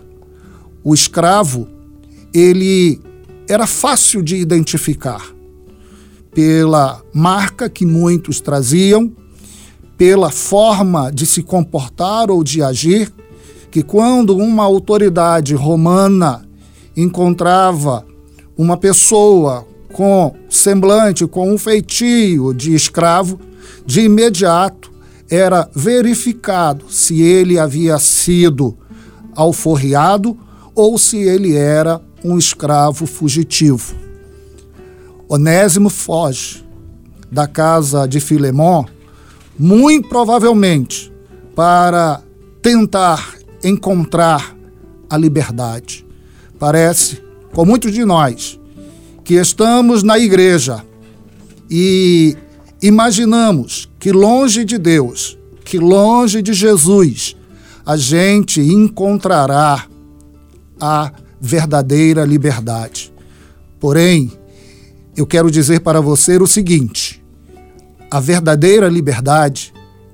o 0.84 0.94
escravo 0.94 1.68
ele 2.34 3.02
era 3.50 3.66
fácil 3.66 4.22
de 4.22 4.36
identificar 4.36 5.37
pela 6.38 7.02
marca 7.12 7.68
que 7.68 7.84
muitos 7.84 8.40
traziam, 8.40 9.12
pela 9.98 10.30
forma 10.30 11.12
de 11.12 11.26
se 11.26 11.42
comportar 11.42 12.30
ou 12.30 12.44
de 12.44 12.62
agir, 12.62 13.12
que 13.72 13.82
quando 13.82 14.38
uma 14.38 14.64
autoridade 14.64 15.56
romana 15.56 16.48
encontrava 16.96 18.06
uma 18.56 18.78
pessoa 18.78 19.66
com 19.92 20.36
semblante, 20.48 21.26
com 21.26 21.52
um 21.52 21.58
feitio 21.58 22.54
de 22.54 22.76
escravo, 22.76 23.40
de 23.84 24.02
imediato 24.02 24.92
era 25.28 25.68
verificado 25.74 26.86
se 26.88 27.20
ele 27.20 27.58
havia 27.58 27.98
sido 27.98 28.78
alforriado 29.36 30.38
ou 30.76 31.00
se 31.00 31.18
ele 31.18 31.56
era 31.56 32.00
um 32.24 32.38
escravo 32.38 33.08
fugitivo. 33.08 34.07
Onésimo 35.30 35.90
foge 35.90 36.64
da 37.32 37.48
casa 37.48 38.08
de 38.08 38.20
Filemon, 38.20 38.86
muito 39.60 40.08
provavelmente 40.08 41.12
para 41.56 42.22
tentar 42.62 43.36
encontrar 43.64 44.56
a 45.10 45.18
liberdade. 45.18 46.06
Parece, 46.60 47.22
com 47.54 47.66
muitos 47.66 47.92
de 47.92 48.06
nós, 48.06 48.60
que 49.24 49.36
estamos 49.36 50.04
na 50.04 50.18
igreja 50.18 50.84
e 51.70 52.38
imaginamos 52.82 53.90
que 54.00 54.12
longe 54.12 54.64
de 54.64 54.78
Deus, 54.78 55.38
que 55.66 55.78
longe 55.78 56.42
de 56.42 56.54
Jesus, 56.54 57.36
a 57.86 57.98
gente 57.98 58.62
encontrará 58.62 59.86
a 60.80 61.12
verdadeira 61.40 62.24
liberdade. 62.24 63.12
Porém, 63.80 64.32
eu 65.18 65.26
quero 65.26 65.50
dizer 65.50 65.80
para 65.80 66.00
você 66.00 66.38
o 66.38 66.46
seguinte: 66.46 67.26
a 68.10 68.20
verdadeira 68.20 68.88
liberdade 68.88 69.74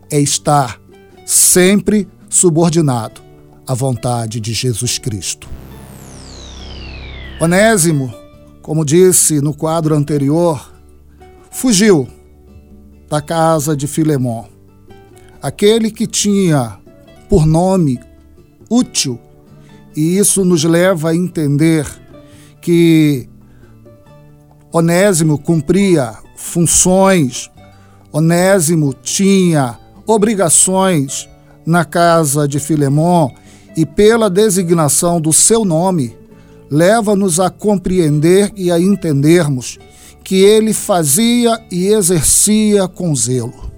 é 0.10 0.19
estar 0.19 0.79
sempre 1.25 2.07
subordinado 2.29 3.22
à 3.67 3.74
vontade 3.74 4.39
de 4.39 4.53
Jesus 4.53 4.98
Cristo. 4.98 5.50
Onésimo, 7.39 8.13
como 8.62 8.86
disse 8.86 9.41
no 9.41 9.53
quadro 9.53 9.93
anterior, 9.93 10.74
fugiu 11.51 12.07
da 13.10 13.22
casa 13.22 13.75
de 13.75 13.88
Filemon. 13.88 14.45
Aquele 15.41 15.91
que 15.91 16.07
tinha 16.07 16.79
por 17.27 17.45
nome 17.45 18.00
útil, 18.69 19.19
e 19.95 20.17
isso 20.17 20.45
nos 20.45 20.63
leva 20.63 21.10
a 21.10 21.15
entender 21.15 21.86
que 22.62 23.27
Onésimo 24.74 25.38
cumpria 25.38 26.15
funções, 26.36 27.51
Onésimo 28.12 28.92
tinha 28.92 29.77
obrigações 30.08 31.30
na 31.63 31.86
casa 31.86 32.48
de 32.48 32.60
Filemon 32.60 33.30
e, 33.77 33.86
pela 33.86 34.32
designação 34.32 35.22
do 35.22 35.32
seu 35.32 35.63
nome, 35.63 36.18
leva-nos 36.72 37.39
a 37.39 37.51
compreender 37.51 38.51
e 38.56 38.72
a 38.72 38.80
entendermos 38.80 39.77
que 40.24 40.38
ele 40.38 40.74
fazia 40.74 41.63
e 41.70 41.86
exercia 41.86 42.88
com 42.88 43.15
zelo. 43.15 43.72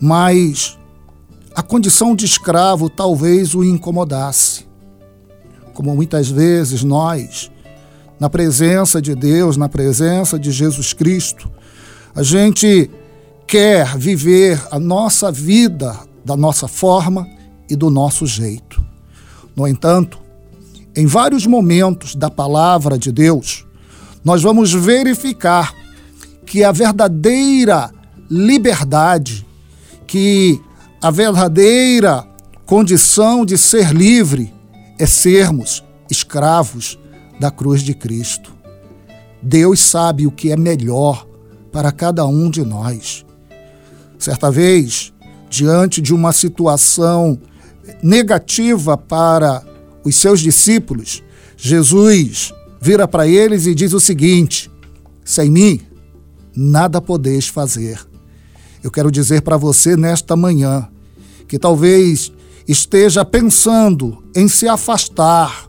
Mas 0.00 0.78
a 1.54 1.60
condição 1.62 2.16
de 2.16 2.24
escravo 2.24 2.88
talvez 2.88 3.54
o 3.54 3.62
incomodasse. 3.62 4.66
Como 5.74 5.94
muitas 5.94 6.30
vezes 6.30 6.82
nós 6.82 7.50
na 8.22 8.30
presença 8.30 9.02
de 9.02 9.16
Deus, 9.16 9.56
na 9.56 9.68
presença 9.68 10.38
de 10.38 10.52
Jesus 10.52 10.92
Cristo, 10.92 11.50
a 12.14 12.22
gente 12.22 12.88
quer 13.48 13.98
viver 13.98 14.62
a 14.70 14.78
nossa 14.78 15.32
vida 15.32 15.98
da 16.24 16.36
nossa 16.36 16.68
forma 16.68 17.26
e 17.68 17.74
do 17.74 17.90
nosso 17.90 18.24
jeito. 18.24 18.80
No 19.56 19.66
entanto, 19.66 20.20
em 20.94 21.04
vários 21.04 21.46
momentos 21.46 22.14
da 22.14 22.30
palavra 22.30 22.96
de 22.96 23.10
Deus, 23.10 23.66
nós 24.24 24.40
vamos 24.40 24.72
verificar 24.72 25.74
que 26.46 26.62
a 26.62 26.70
verdadeira 26.70 27.90
liberdade, 28.30 29.44
que 30.06 30.60
a 31.02 31.10
verdadeira 31.10 32.24
condição 32.64 33.44
de 33.44 33.58
ser 33.58 33.92
livre 33.92 34.54
é 34.96 35.06
sermos 35.06 35.82
escravos 36.08 37.01
da 37.38 37.50
cruz 37.50 37.82
de 37.82 37.94
Cristo. 37.94 38.52
Deus 39.42 39.80
sabe 39.80 40.26
o 40.26 40.30
que 40.30 40.50
é 40.50 40.56
melhor 40.56 41.26
para 41.72 41.90
cada 41.90 42.26
um 42.26 42.48
de 42.50 42.64
nós. 42.64 43.24
Certa 44.18 44.50
vez, 44.50 45.12
diante 45.50 46.00
de 46.00 46.14
uma 46.14 46.32
situação 46.32 47.38
negativa 48.02 48.96
para 48.96 49.64
os 50.04 50.14
seus 50.14 50.40
discípulos, 50.40 51.22
Jesus 51.56 52.52
vira 52.80 53.08
para 53.08 53.26
eles 53.26 53.66
e 53.66 53.74
diz 53.74 53.92
o 53.92 54.00
seguinte: 54.00 54.70
Sem 55.24 55.50
mim, 55.50 55.80
nada 56.54 57.00
podeis 57.00 57.48
fazer. 57.48 58.00
Eu 58.82 58.90
quero 58.90 59.10
dizer 59.10 59.42
para 59.42 59.56
você 59.56 59.96
nesta 59.96 60.36
manhã 60.36 60.88
que 61.46 61.58
talvez 61.58 62.32
esteja 62.66 63.24
pensando 63.24 64.22
em 64.34 64.48
se 64.48 64.68
afastar 64.68 65.68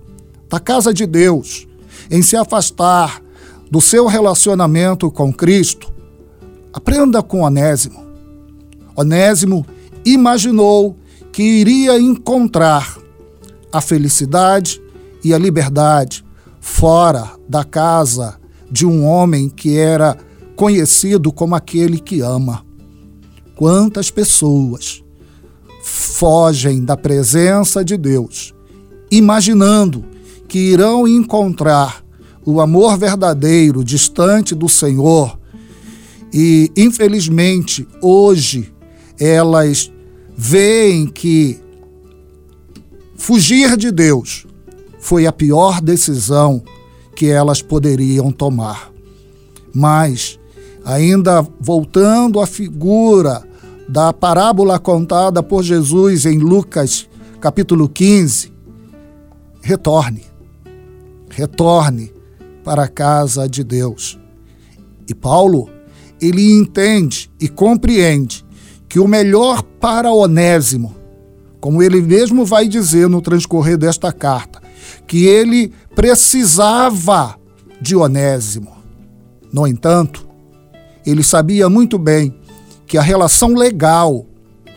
da 0.54 0.60
casa 0.60 0.94
de 0.94 1.08
Deus, 1.08 1.68
em 2.12 2.22
se 2.22 2.38
afastar 2.38 3.20
do 3.72 3.82
seu 3.82 4.06
relacionamento 4.06 5.10
com 5.10 5.34
Cristo, 5.34 5.92
aprenda 6.72 7.24
com 7.24 7.42
Onésimo. 7.42 8.06
Onésimo 8.96 9.66
imaginou 10.06 10.96
que 11.32 11.42
iria 11.42 12.00
encontrar 12.00 13.00
a 13.72 13.82
felicidade 13.82 14.80
e 15.24 15.34
a 15.34 15.40
liberdade 15.40 16.24
fora 16.62 17.32
da 17.50 17.64
casa 17.64 18.40
de 18.70 18.86
um 18.86 19.08
homem 19.08 19.50
que 19.50 19.76
era 19.76 20.16
conhecido 20.56 21.34
como 21.34 21.56
aquele 21.56 21.98
que 21.98 22.22
ama. 22.22 22.64
Quantas 23.56 24.12
pessoas 24.12 25.04
fogem 25.82 26.86
da 26.86 26.96
presença 26.96 27.84
de 27.84 27.98
Deus, 27.98 28.54
imaginando 29.10 30.13
que 30.54 30.60
irão 30.60 31.08
encontrar 31.08 32.06
o 32.46 32.62
amor 32.62 32.96
verdadeiro 32.96 33.84
distante 33.84 34.54
do 34.54 34.70
Senhor. 34.70 35.40
E, 36.32 36.72
infelizmente, 36.78 37.88
hoje 38.00 38.72
elas 39.20 39.92
veem 40.38 41.08
que 41.08 41.60
fugir 43.16 43.76
de 43.76 43.90
Deus 43.90 44.46
foi 45.00 45.26
a 45.26 45.32
pior 45.32 45.82
decisão 45.82 46.62
que 47.16 47.26
elas 47.26 47.64
poderiam 47.64 48.32
tomar. 48.32 48.92
Mas, 49.74 50.40
ainda 50.86 51.42
voltando 51.60 52.40
à 52.40 52.46
figura 52.46 53.44
da 53.90 54.14
parábola 54.14 54.78
contada 54.78 55.42
por 55.42 55.64
Jesus 55.64 56.28
em 56.28 56.38
Lucas 56.38 57.10
capítulo 57.42 57.90
15, 57.90 58.54
retorne 59.64 60.32
retorne 61.36 62.12
para 62.64 62.84
a 62.84 62.88
casa 62.88 63.48
de 63.48 63.64
Deus. 63.64 64.20
E 65.08 65.14
Paulo, 65.14 65.70
ele 66.22 66.54
entende 66.54 67.30
e 67.40 67.48
compreende 67.48 68.46
que 68.88 69.00
o 69.00 69.08
melhor 69.08 69.62
para 69.64 70.12
Onésimo, 70.12 70.96
como 71.60 71.82
ele 71.82 72.02
mesmo 72.02 72.46
vai 72.46 72.68
dizer 72.68 73.10
no 73.10 73.22
transcorrer 73.22 73.78
desta 73.78 74.12
carta, 74.12 74.62
que 75.08 75.26
ele 75.26 75.74
precisava 75.96 77.38
de 77.82 77.96
Onésimo. 77.96 78.72
No 79.52 79.68
entanto, 79.68 80.28
ele 81.06 81.24
sabia 81.24 81.70
muito 81.70 81.98
bem 81.98 82.34
que 82.86 82.98
a 82.98 83.02
relação 83.02 83.54
legal 83.54 84.26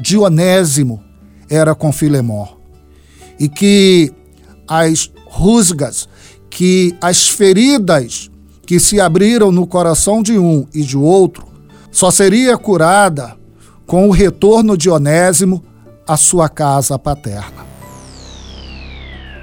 de 0.00 0.18
Onésimo 0.18 1.02
era 1.48 1.74
com 1.74 1.92
Filemão 1.92 2.56
e 3.38 3.48
que 3.48 4.12
as 4.66 5.12
rusgas 5.26 6.08
que 6.56 6.96
as 7.02 7.28
feridas 7.28 8.30
que 8.64 8.80
se 8.80 8.98
abriram 8.98 9.52
no 9.52 9.66
coração 9.66 10.22
de 10.22 10.38
um 10.38 10.66
e 10.72 10.80
de 10.80 10.96
outro 10.96 11.46
só 11.92 12.10
seria 12.10 12.56
curada 12.56 13.36
com 13.86 14.08
o 14.08 14.10
retorno 14.10 14.74
de 14.74 14.88
Onésimo 14.88 15.62
à 16.08 16.16
sua 16.16 16.48
casa 16.48 16.98
paterna. 16.98 17.66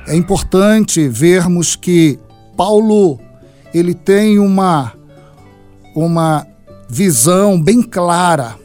É 0.08 0.16
importante 0.16 1.08
vermos 1.08 1.76
que 1.76 2.18
Paulo 2.58 3.20
ele 3.72 3.94
tem 3.94 4.40
uma 4.40 4.94
uma 5.96 6.48
visão 6.90 7.62
bem 7.62 7.84
clara 7.84 8.56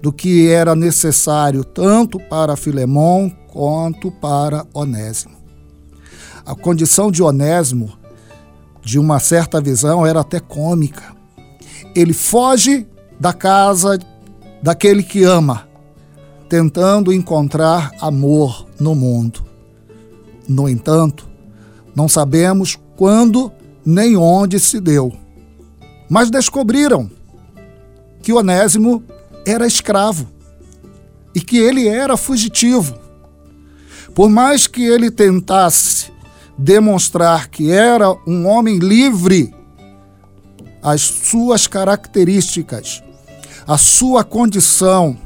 do 0.00 0.12
que 0.12 0.48
era 0.48 0.76
necessário 0.76 1.64
tanto 1.64 2.20
para 2.20 2.54
Filemão 2.54 3.28
quanto 3.48 4.08
para 4.12 4.64
Onésimo. 4.72 5.41
A 6.44 6.54
condição 6.54 7.10
de 7.10 7.22
Onésimo, 7.22 7.92
de 8.82 8.98
uma 8.98 9.20
certa 9.20 9.60
visão, 9.60 10.04
era 10.04 10.20
até 10.20 10.40
cômica. 10.40 11.14
Ele 11.94 12.12
foge 12.12 12.86
da 13.18 13.32
casa 13.32 13.98
daquele 14.62 15.02
que 15.02 15.22
ama, 15.24 15.68
tentando 16.48 17.12
encontrar 17.12 17.92
amor 18.00 18.66
no 18.78 18.94
mundo. 18.94 19.44
No 20.48 20.68
entanto, 20.68 21.28
não 21.94 22.08
sabemos 22.08 22.78
quando 22.96 23.52
nem 23.84 24.16
onde 24.16 24.58
se 24.58 24.80
deu. 24.80 25.12
Mas 26.08 26.30
descobriram 26.30 27.10
que 28.22 28.32
Onésimo 28.32 29.02
era 29.46 29.66
escravo 29.66 30.28
e 31.34 31.40
que 31.40 31.58
ele 31.58 31.88
era 31.88 32.16
fugitivo. 32.16 32.94
Por 34.14 34.28
mais 34.28 34.66
que 34.66 34.84
ele 34.84 35.10
tentasse 35.10 36.11
demonstrar 36.56 37.48
que 37.48 37.70
era 37.70 38.10
um 38.26 38.46
homem 38.46 38.78
livre, 38.78 39.54
as 40.82 41.00
suas 41.00 41.66
características, 41.66 43.02
a 43.66 43.78
sua 43.78 44.24
condição, 44.24 45.16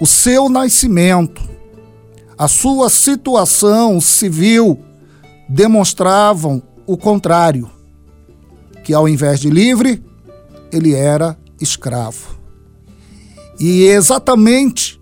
o 0.00 0.06
seu 0.06 0.48
nascimento, 0.48 1.42
a 2.36 2.48
sua 2.48 2.90
situação 2.90 4.00
civil 4.00 4.82
demonstravam 5.48 6.62
o 6.86 6.96
contrário, 6.96 7.70
que 8.82 8.92
ao 8.92 9.08
invés 9.08 9.38
de 9.38 9.48
livre, 9.48 10.02
ele 10.72 10.94
era 10.94 11.38
escravo. 11.60 12.36
E 13.60 13.84
exatamente 13.84 15.00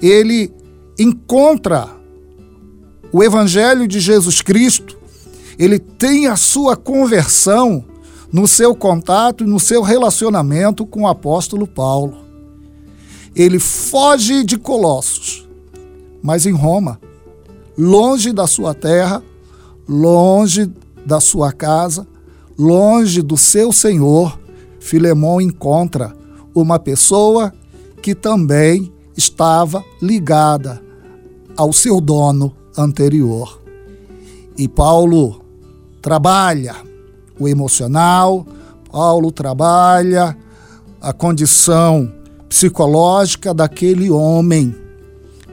ele 0.00 0.52
encontra 0.98 1.95
o 3.12 3.22
Evangelho 3.22 3.86
de 3.86 4.00
Jesus 4.00 4.42
Cristo, 4.42 4.96
ele 5.58 5.78
tem 5.78 6.26
a 6.26 6.36
sua 6.36 6.76
conversão 6.76 7.84
no 8.32 8.46
seu 8.46 8.74
contato 8.74 9.44
e 9.44 9.46
no 9.46 9.58
seu 9.58 9.82
relacionamento 9.82 10.84
com 10.84 11.02
o 11.02 11.08
apóstolo 11.08 11.66
Paulo. 11.66 12.18
Ele 13.34 13.58
foge 13.58 14.44
de 14.44 14.58
Colossos, 14.58 15.46
mas 16.22 16.46
em 16.46 16.52
Roma, 16.52 17.00
longe 17.76 18.32
da 18.32 18.46
sua 18.46 18.74
terra, 18.74 19.22
longe 19.88 20.70
da 21.04 21.20
sua 21.20 21.52
casa, 21.52 22.06
longe 22.58 23.22
do 23.22 23.36
seu 23.36 23.72
Senhor, 23.72 24.38
Filemão 24.80 25.40
encontra 25.40 26.14
uma 26.54 26.78
pessoa 26.78 27.52
que 28.02 28.14
também 28.14 28.92
estava 29.16 29.84
ligada 30.00 30.82
ao 31.56 31.72
seu 31.72 32.00
dono, 32.00 32.54
anterior. 32.76 33.60
E 34.56 34.68
Paulo 34.68 35.40
trabalha 36.00 36.76
o 37.38 37.48
emocional, 37.48 38.46
Paulo 38.90 39.30
trabalha 39.30 40.36
a 41.00 41.12
condição 41.12 42.12
psicológica 42.48 43.52
daquele 43.52 44.10
homem 44.10 44.74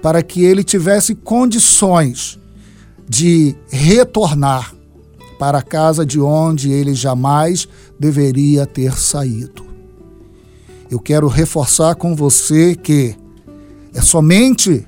para 0.02 0.22
que 0.22 0.44
ele 0.44 0.64
tivesse 0.64 1.16
condições 1.16 2.40
de 3.08 3.56
retornar 3.70 4.74
para 5.38 5.60
a 5.60 5.62
casa 5.62 6.06
de 6.06 6.20
onde 6.20 6.72
ele 6.72 6.94
jamais 6.94 7.68
deveria 8.00 8.66
ter 8.66 8.98
saído. 8.98 9.66
Eu 10.90 11.00
quero 11.00 11.28
reforçar 11.28 11.96
com 11.96 12.16
você 12.16 12.76
que 12.76 13.16
é 13.94 14.02
somente 14.02 14.88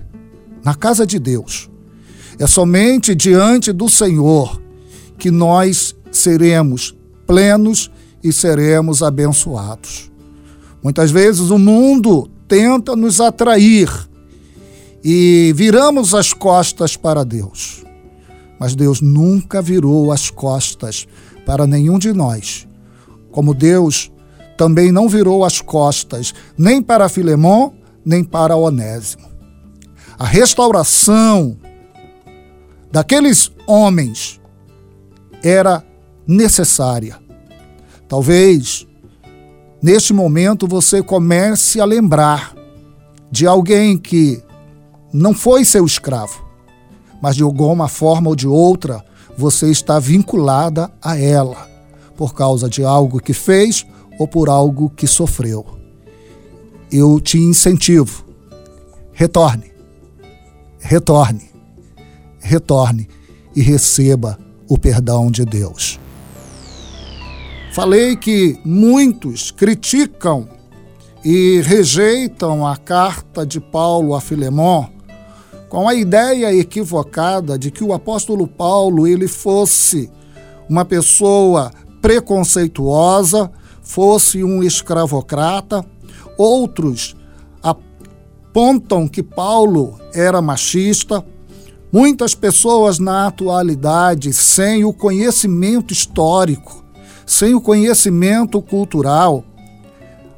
na 0.64 0.76
casa 0.76 1.06
de 1.06 1.20
Deus 1.20 1.70
é 2.40 2.48
somente 2.48 3.16
diante 3.16 3.72
do 3.72 3.90
Senhor 3.90 4.62
que 5.18 5.32
nós 5.32 5.96
seremos 6.12 6.96
plenos 7.26 7.92
e 8.24 8.32
seremos 8.32 9.02
abençoados. 9.02 10.12
Muitas 10.84 11.12
vezes 11.12 11.50
o 11.50 11.58
mundo 11.58 12.30
tenta 12.48 12.96
nos 12.96 13.20
atrair 13.20 13.90
e 15.04 15.54
viramos 15.56 16.14
as 16.14 16.34
costas 16.34 16.96
para 16.96 17.24
Deus. 17.24 17.84
Mas 18.60 18.76
Deus 18.76 19.02
nunca 19.02 19.62
virou 19.62 20.12
as 20.12 20.30
costas 20.30 21.08
para 21.46 21.68
nenhum 21.68 22.00
de 22.00 22.14
nós. 22.14 22.68
Como 23.32 23.54
Deus 23.54 24.12
também 24.58 24.92
não 24.92 25.10
virou 25.10 25.44
as 25.44 25.62
costas 25.62 26.34
nem 26.58 26.82
para 26.82 27.10
Filemão, 27.10 27.74
nem 28.06 28.24
para 28.24 28.56
Onésimo. 28.56 29.28
A 30.18 30.26
restauração 30.26 31.58
daqueles 32.96 33.52
homens 33.68 34.40
era 35.44 35.86
necessária. 36.26 37.20
Talvez 38.08 38.88
neste 39.84 40.14
momento 40.14 40.66
você 40.66 41.04
comece 41.04 41.82
a 41.82 41.84
lembrar 41.84 42.56
de 43.30 43.46
alguém 43.46 43.98
que 43.98 44.42
não 45.12 45.34
foi 45.34 45.66
seu 45.66 45.86
escravo, 45.86 46.42
mas 47.22 47.36
de 47.36 47.44
alguma 47.44 47.90
forma 47.90 48.30
ou 48.30 48.36
de 48.36 48.48
outra 48.48 49.04
você 49.38 49.70
está 49.70 50.00
vinculada 50.00 50.90
a 51.02 51.20
ela 51.20 51.70
por 52.16 52.34
causa 52.34 52.70
de 52.70 52.82
algo 52.82 53.20
que 53.20 53.34
fez 53.34 53.86
ou 54.18 54.26
por 54.26 54.48
algo 54.48 54.90
que 54.90 55.06
sofreu. 55.06 55.66
Eu 56.90 57.20
te 57.20 57.38
incentivo. 57.38 58.24
Retorne. 59.12 59.74
Retorne. 60.80 61.55
Retorne 62.46 63.08
e 63.56 63.62
receba 63.62 64.38
o 64.70 64.78
perdão 64.78 65.32
de 65.32 65.44
Deus. 65.44 66.00
Falei 67.74 68.16
que 68.16 68.60
muitos 68.64 69.52
criticam 69.52 70.48
e 71.24 71.60
rejeitam 71.62 72.66
a 72.66 72.78
carta 72.78 73.46
de 73.46 73.60
Paulo 73.60 74.14
a 74.14 74.22
Filemão 74.22 74.90
com 75.70 75.90
a 75.90 75.96
ideia 75.96 76.56
equivocada 76.56 77.58
de 77.58 77.72
que 77.72 77.84
o 77.84 77.94
apóstolo 77.94 78.48
Paulo 78.48 79.08
ele 79.08 79.28
fosse 79.28 80.10
uma 80.70 80.86
pessoa 80.86 81.72
preconceituosa, 82.02 83.52
fosse 83.82 84.44
um 84.44 84.64
escravocrata. 84.64 85.84
Outros 86.38 87.16
apontam 87.62 89.08
que 89.08 89.24
Paulo 89.24 90.00
era 90.14 90.42
machista. 90.42 91.26
Muitas 91.96 92.36
pessoas 92.36 93.00
na 93.00 93.28
atualidade, 93.28 94.34
sem 94.34 94.84
o 94.84 94.92
conhecimento 94.92 95.94
histórico, 95.94 96.84
sem 97.26 97.56
o 97.56 97.62
conhecimento 97.62 98.62
cultural, 98.62 99.46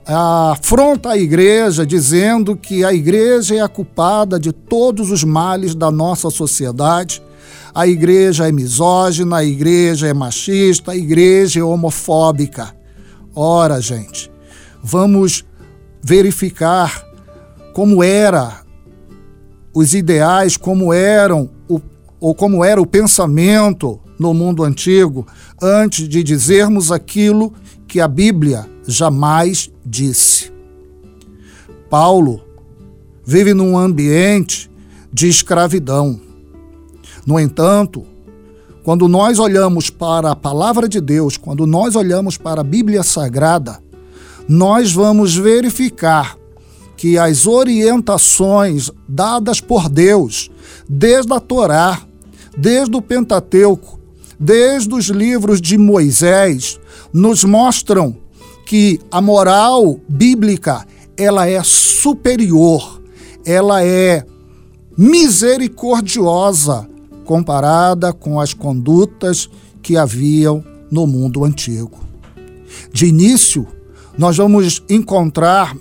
afronta 0.06 1.10
a 1.10 1.18
igreja 1.18 1.84
dizendo 1.84 2.56
que 2.56 2.86
a 2.86 2.94
igreja 2.94 3.56
é 3.56 3.60
a 3.60 3.68
culpada 3.68 4.40
de 4.40 4.52
todos 4.52 5.10
os 5.10 5.24
males 5.24 5.74
da 5.74 5.90
nossa 5.90 6.30
sociedade 6.30 7.24
a 7.74 7.88
igreja 7.88 8.48
é 8.48 8.52
misógina, 8.52 9.38
a 9.38 9.44
igreja 9.44 10.08
é 10.08 10.14
machista, 10.14 10.92
a 10.92 10.96
igreja 10.96 11.60
é 11.60 11.64
homofóbica. 11.64 12.76
Ora, 13.36 13.82
gente, 13.82 14.32
vamos 14.84 15.44
verificar 16.04 17.04
como 17.74 18.04
era 18.04 18.67
os 19.78 19.94
ideais, 19.94 20.58
como 20.58 20.92
eram 20.92 21.52
o, 21.70 21.80
ou 22.20 22.34
como 22.34 22.66
era 22.66 22.82
o 22.82 22.86
pensamento 22.86 24.00
no 24.18 24.34
mundo 24.34 24.64
antigo, 24.64 25.28
antes 25.62 26.10
de 26.10 26.24
dizermos 26.24 26.92
aquilo 26.92 27.54
que 27.88 28.02
a 28.02 28.08
Bíblia 28.08 28.68
jamais 28.88 29.72
disse. 29.86 30.52
Paulo 31.92 32.42
vive 33.24 33.54
num 33.54 33.78
ambiente 33.78 34.68
de 35.14 35.30
escravidão. 35.30 36.20
No 37.24 37.40
entanto, 37.40 38.04
quando 38.84 39.08
nós 39.08 39.38
olhamos 39.38 39.92
para 39.92 40.32
a 40.32 40.36
palavra 40.36 40.90
de 40.90 41.00
Deus, 41.00 41.38
quando 41.38 41.68
nós 41.68 41.96
olhamos 41.96 42.36
para 42.36 42.62
a 42.62 42.64
Bíblia 42.64 43.04
Sagrada, 43.04 43.80
nós 44.50 44.92
vamos 44.92 45.36
verificar 45.36 46.36
que 46.98 47.18
as 47.18 47.46
orientações 47.46 48.92
dadas 49.08 49.62
por 49.62 49.88
Deus, 49.88 50.50
desde 50.90 51.32
a 51.32 51.40
Torá, 51.40 52.02
desde 52.58 52.96
o 52.96 53.02
Pentateuco, 53.02 54.00
desde 54.40 54.94
os 54.94 55.06
livros 55.06 55.62
de 55.62 55.78
Moisés, 55.78 56.80
nos 57.14 57.44
mostram 57.44 58.18
que 58.66 59.00
a 59.10 59.22
moral 59.22 60.00
bíblica 60.10 60.86
ela 61.16 61.48
é 61.48 61.62
superior, 61.64 63.02
ela 63.46 63.84
é 63.84 64.26
misericordiosa 64.98 66.88
comparada 67.24 68.12
com 68.12 68.40
as 68.40 68.54
condutas 68.54 69.50
que 69.82 69.96
haviam 69.96 70.64
no 70.90 71.06
mundo 71.06 71.46
antigo. 71.46 72.00
De 72.92 73.06
início, 73.06 73.68
nós 74.18 74.38
vamos 74.38 74.84
encontrar, 74.90 75.76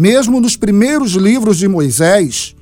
mesmo 0.00 0.40
nos 0.40 0.56
primeiros 0.56 1.10
livros 1.12 1.58
de 1.58 1.68
Moisés, 1.68 2.56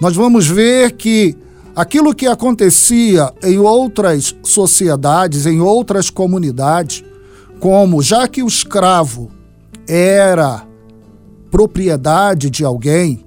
nós 0.00 0.16
vamos 0.16 0.46
ver 0.46 0.92
que 0.92 1.36
aquilo 1.76 2.14
que 2.14 2.26
acontecia 2.26 3.30
em 3.42 3.58
outras 3.58 4.34
sociedades, 4.42 5.44
em 5.44 5.60
outras 5.60 6.08
comunidades, 6.08 7.04
como 7.58 8.00
já 8.00 8.26
que 8.26 8.42
o 8.42 8.46
escravo 8.46 9.30
era 9.86 10.66
propriedade 11.50 12.48
de 12.48 12.64
alguém, 12.64 13.26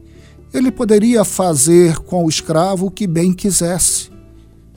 ele 0.52 0.72
poderia 0.72 1.24
fazer 1.24 2.00
com 2.00 2.26
o 2.26 2.30
escravo 2.30 2.88
o 2.88 2.92
que 2.92 3.06
bem 3.06 3.32
quisesse. 3.32 4.10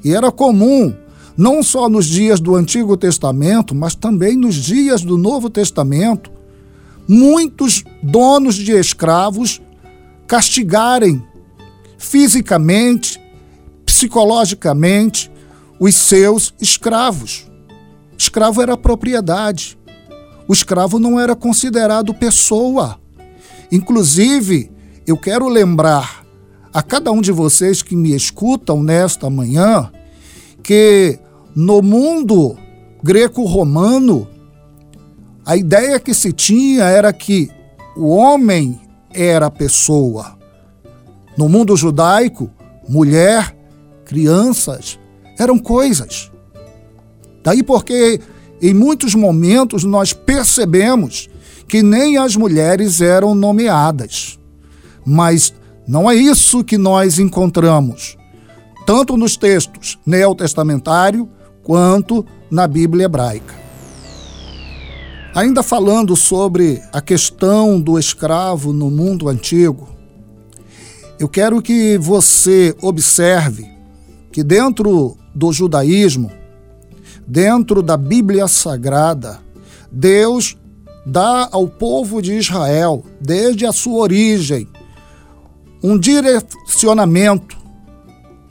E 0.04 0.12
era 0.12 0.30
comum, 0.30 0.94
não 1.34 1.62
só 1.62 1.88
nos 1.88 2.04
dias 2.04 2.40
do 2.40 2.54
Antigo 2.54 2.94
Testamento, 2.94 3.74
mas 3.74 3.94
também 3.94 4.36
nos 4.36 4.54
dias 4.54 5.00
do 5.00 5.16
Novo 5.16 5.48
Testamento, 5.48 6.35
muitos 7.08 7.84
donos 8.02 8.54
de 8.54 8.72
escravos 8.72 9.60
castigarem 10.26 11.22
fisicamente, 11.98 13.20
psicologicamente 13.84 15.30
os 15.78 15.94
seus 15.94 16.54
escravos. 16.60 17.46
Escravo 18.16 18.62
era 18.62 18.76
propriedade. 18.76 19.78
O 20.48 20.52
escravo 20.52 20.98
não 20.98 21.18
era 21.18 21.34
considerado 21.34 22.14
pessoa. 22.14 22.98
Inclusive, 23.70 24.70
eu 25.06 25.16
quero 25.16 25.48
lembrar 25.48 26.24
a 26.72 26.82
cada 26.82 27.10
um 27.10 27.20
de 27.20 27.32
vocês 27.32 27.82
que 27.82 27.96
me 27.96 28.14
escutam 28.14 28.82
nesta 28.82 29.28
manhã 29.30 29.90
que 30.62 31.18
no 31.54 31.80
mundo 31.80 32.56
greco-romano, 33.02 34.28
a 35.46 35.56
ideia 35.56 36.00
que 36.00 36.12
se 36.12 36.32
tinha 36.32 36.82
era 36.84 37.12
que 37.12 37.48
o 37.96 38.08
homem 38.08 38.80
era 39.14 39.48
pessoa. 39.48 40.36
No 41.38 41.48
mundo 41.48 41.76
judaico, 41.76 42.50
mulher, 42.88 43.56
crianças 44.04 44.98
eram 45.38 45.56
coisas. 45.56 46.32
Daí 47.44 47.62
porque 47.62 48.20
em 48.60 48.74
muitos 48.74 49.14
momentos 49.14 49.84
nós 49.84 50.12
percebemos 50.12 51.30
que 51.68 51.80
nem 51.80 52.16
as 52.16 52.34
mulheres 52.34 53.00
eram 53.00 53.32
nomeadas. 53.32 54.40
Mas 55.04 55.54
não 55.86 56.10
é 56.10 56.16
isso 56.16 56.64
que 56.64 56.76
nós 56.76 57.20
encontramos 57.20 58.18
tanto 58.84 59.16
nos 59.16 59.36
textos 59.36 59.98
neotestamentário 60.04 61.28
quanto 61.62 62.24
na 62.50 62.66
Bíblia 62.66 63.06
hebraica. 63.06 63.65
Ainda 65.36 65.62
falando 65.62 66.16
sobre 66.16 66.82
a 66.90 67.02
questão 67.02 67.78
do 67.78 67.98
escravo 67.98 68.72
no 68.72 68.90
mundo 68.90 69.28
antigo, 69.28 69.86
eu 71.18 71.28
quero 71.28 71.60
que 71.60 71.98
você 71.98 72.74
observe 72.80 73.70
que 74.32 74.42
dentro 74.42 75.14
do 75.34 75.52
judaísmo, 75.52 76.32
dentro 77.26 77.82
da 77.82 77.98
Bíblia 77.98 78.48
Sagrada, 78.48 79.38
Deus 79.92 80.56
dá 81.04 81.50
ao 81.52 81.68
povo 81.68 82.22
de 82.22 82.32
Israel, 82.32 83.04
desde 83.20 83.66
a 83.66 83.72
sua 83.72 83.98
origem, 83.98 84.66
um 85.82 85.98
direcionamento 85.98 87.58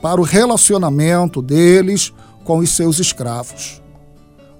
para 0.00 0.20
o 0.20 0.24
relacionamento 0.24 1.42
deles 1.42 2.12
com 2.44 2.58
os 2.58 2.70
seus 2.70 3.00
escravos. 3.00 3.82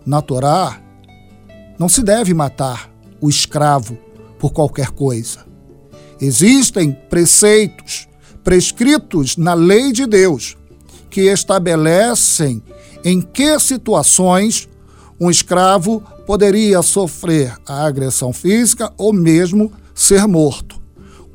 Na 0.05 0.21
Torá, 0.21 0.81
não 1.79 1.89
se 1.89 2.03
deve 2.03 2.33
matar 2.35 2.91
o 3.21 3.29
escravo 3.29 3.99
por 4.39 4.53
qualquer 4.53 4.91
coisa. 4.91 5.45
Existem 6.21 6.93
preceitos 6.93 8.09
prescritos 8.43 9.37
na 9.37 9.55
lei 9.55 9.93
de 9.93 10.07
Deus 10.07 10.57
que 11.11 11.23
estabelecem 11.23 12.62
em 13.05 13.21
que 13.21 13.59
situações 13.59 14.69
um 15.19 15.31
escravo 15.31 16.03
poderia 16.27 16.83
sofrer 16.83 17.57
a 17.67 17.87
agressão 17.87 18.33
física 18.33 18.93
ou 18.99 19.12
mesmo 19.12 19.73
ser 19.95 20.27
morto. 20.27 20.81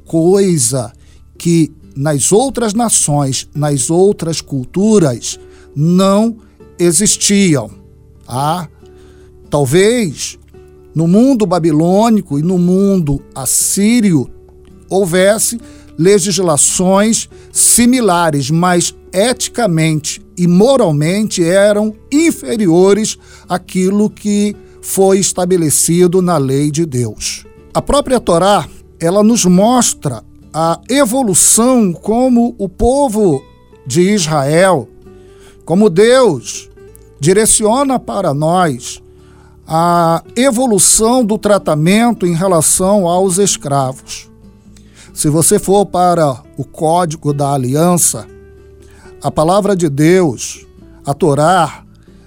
Coisa 0.06 0.92
que 1.38 1.72
nas 1.96 2.32
outras 2.32 2.74
nações, 2.74 3.48
nas 3.56 3.90
outras 3.90 4.42
culturas, 4.42 5.40
não 5.76 6.38
existiam. 6.78 7.72
Ah, 8.28 8.68
talvez 9.52 10.40
no 10.96 11.08
mundo 11.08 11.46
babilônico 11.46 12.40
e 12.40 12.42
no 12.42 12.58
mundo 12.58 13.22
assírio 13.36 14.28
houvesse 14.90 15.60
legislações 15.98 17.30
similares, 17.52 18.50
mas 18.50 18.96
eticamente 19.14 20.22
e 20.38 20.48
moralmente 20.48 21.44
eram 21.44 21.94
inferiores 22.12 23.18
àquilo 23.48 24.10
que 24.10 24.56
foi 24.82 25.20
estabelecido 25.20 26.22
na 26.22 26.38
lei 26.38 26.72
de 26.72 26.86
Deus. 26.86 27.46
A 27.74 27.82
própria 27.82 28.20
Torá, 28.20 28.68
ela 29.00 29.22
nos 29.22 29.46
mostra 29.46 30.24
a 30.54 30.80
evolução 30.90 31.94
como 31.94 32.56
o 32.58 32.68
povo 32.68 33.44
de 33.86 34.14
Israel, 34.14 34.88
como 35.66 35.90
Deus 35.90 36.70
direciona 37.20 38.00
para 38.00 38.34
nós 38.34 39.01
a 39.74 40.22
evolução 40.36 41.24
do 41.24 41.38
tratamento 41.38 42.26
em 42.26 42.34
relação 42.34 43.08
aos 43.08 43.38
escravos. 43.38 44.30
Se 45.14 45.30
você 45.30 45.58
for 45.58 45.86
para 45.86 46.44
o 46.58 46.66
Código 46.66 47.34
da 47.34 47.54
Aliança, 47.54 48.28
a 49.24 49.32
palavra 49.32 49.74
de 49.74 49.88
Deus, 49.88 50.68
a 51.06 51.14
Torá, 51.14 51.86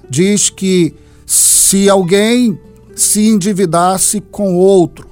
diz 0.09 0.49
que 0.49 0.95
se 1.27 1.87
alguém 1.87 2.59
se 2.97 3.29
endividasse 3.29 4.23
com 4.23 4.57
outro, 4.57 5.07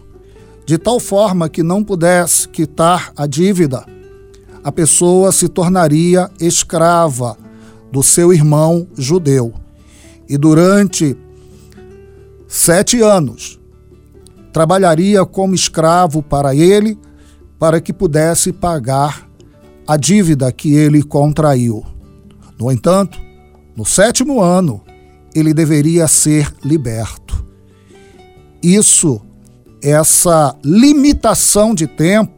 de 0.64 0.78
tal 0.78 0.98
forma 0.98 1.50
que 1.50 1.62
não 1.62 1.84
pudesse 1.84 2.48
quitar 2.48 3.12
a 3.14 3.26
dívida, 3.26 3.84
a 4.64 4.72
pessoa 4.72 5.32
se 5.32 5.50
tornaria 5.50 6.30
escrava 6.40 7.36
do 7.92 8.02
seu 8.02 8.32
irmão 8.32 8.88
judeu. 8.96 9.52
E 10.26 10.38
durante 10.38 11.14
sete 12.52 13.00
anos 13.00 13.58
trabalharia 14.52 15.24
como 15.24 15.54
escravo 15.54 16.22
para 16.22 16.54
ele 16.54 16.98
para 17.58 17.80
que 17.80 17.94
pudesse 17.94 18.52
pagar 18.52 19.26
a 19.88 19.96
dívida 19.96 20.52
que 20.52 20.74
ele 20.74 21.02
contraiu. 21.02 21.82
No 22.60 22.70
entanto, 22.70 23.18
no 23.74 23.86
sétimo 23.86 24.42
ano, 24.42 24.82
ele 25.34 25.54
deveria 25.54 26.06
ser 26.06 26.54
liberto. 26.62 27.42
Isso, 28.62 29.18
essa 29.82 30.54
limitação 30.62 31.74
de 31.74 31.86
tempo, 31.86 32.34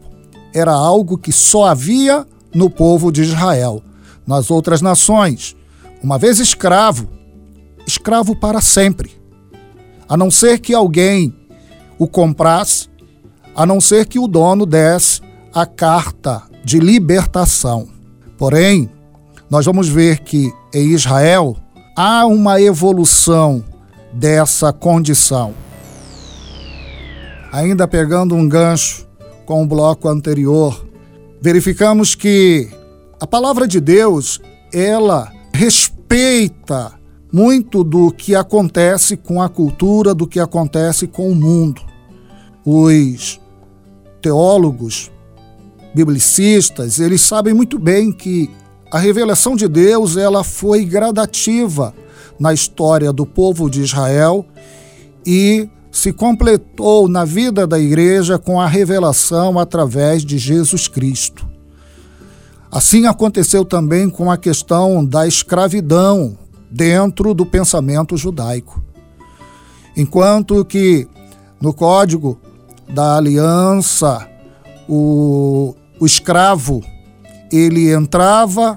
era 0.55 0.73
algo 0.73 1.19
que 1.19 1.33
só 1.33 1.65
havia 1.65 2.25
no 2.55 2.71
povo 2.71 3.11
de 3.11 3.23
Israel. 3.23 3.83
Nas 4.25 4.49
outras 4.49 4.81
nações, 4.81 5.57
uma 6.01 6.19
vez 6.19 6.39
escravo, 6.39 7.09
escravo 7.85 8.37
para 8.37 8.61
sempre. 8.61 9.24
A 10.15 10.17
não 10.17 10.31
ser 10.31 10.61
que 10.61 10.73
alguém 10.73 11.35
o 11.99 12.07
comprasse 12.07 12.89
a 13.53 13.67
não 13.67 13.81
ser 13.81 14.07
que 14.07 14.17
o 14.17 14.29
dono 14.29 14.65
desse 14.65 15.21
a 15.53 15.67
carta 15.67 16.41
de 16.65 16.79
libertação. 16.79 17.89
Porém, 18.39 18.89
nós 19.51 19.67
vamos 19.67 19.89
ver 19.89 20.21
que 20.21 20.53
em 20.73 20.93
Israel 20.93 21.57
há 21.97 22.25
uma 22.27 22.61
evolução 22.61 23.65
dessa 24.13 24.73
condição. 24.73 25.53
Ainda 27.51 27.89
pegando 27.89 28.37
um 28.37 28.49
gancho 28.49 29.09
com 29.45 29.65
o 29.65 29.67
bloco 29.67 30.09
anterior, 30.09 30.87
verificamos 31.43 32.15
que 32.15 32.71
a 33.21 33.27
palavra 33.27 33.67
de 33.67 33.81
Deus, 33.81 34.41
ela 34.73 35.33
respeita 35.53 36.93
muito 37.35 37.83
do 37.83 38.13
que 38.13 38.33
acontece 38.33 39.17
com 39.17 39.43
a 39.43 39.49
cultura, 39.49 40.15
do 40.15 40.25
que 40.25 40.39
acontece 40.39 41.09
com 41.09 41.29
o 41.33 41.35
mundo. 41.35 41.83
Os 42.65 43.41
teólogos, 44.23 45.11
biblicistas, 45.93 47.01
eles 47.01 47.23
sabem 47.23 47.53
muito 47.53 47.77
bem 47.77 48.13
que 48.13 48.49
a 48.89 49.01
revelação 49.01 49.57
de 49.57 49.67
Deus 49.67 50.17
ela 50.17 50.45
foi 50.45 50.85
gradativa 50.85 51.93
na 52.39 52.55
história 52.55 53.13
do 53.13 53.27
povo 53.27 53.69
de 53.69 53.81
Israel 53.81 54.47
e 55.27 55.69
se 55.91 56.13
completou 56.13 57.09
na 57.09 57.25
vida 57.25 57.67
da 57.67 57.81
igreja 57.81 58.39
com 58.39 58.61
a 58.61 58.69
revelação 58.69 59.59
através 59.59 60.25
de 60.25 60.39
Jesus 60.39 60.87
Cristo. 60.87 61.45
Assim 62.71 63.07
aconteceu 63.07 63.65
também 63.65 64.09
com 64.09 64.31
a 64.31 64.37
questão 64.37 65.05
da 65.05 65.27
escravidão 65.27 66.44
dentro 66.75 67.33
do 67.35 67.47
pensamento 67.47 68.17
judaico. 68.17 68.83
Enquanto 69.97 70.65
que 70.65 71.07
no 71.61 71.73
Código 71.73 72.37
da 72.93 73.17
aliança, 73.17 74.29
o, 74.89 75.77
o 76.01 76.05
escravo 76.05 76.83
ele 77.53 77.93
entrava 77.93 78.77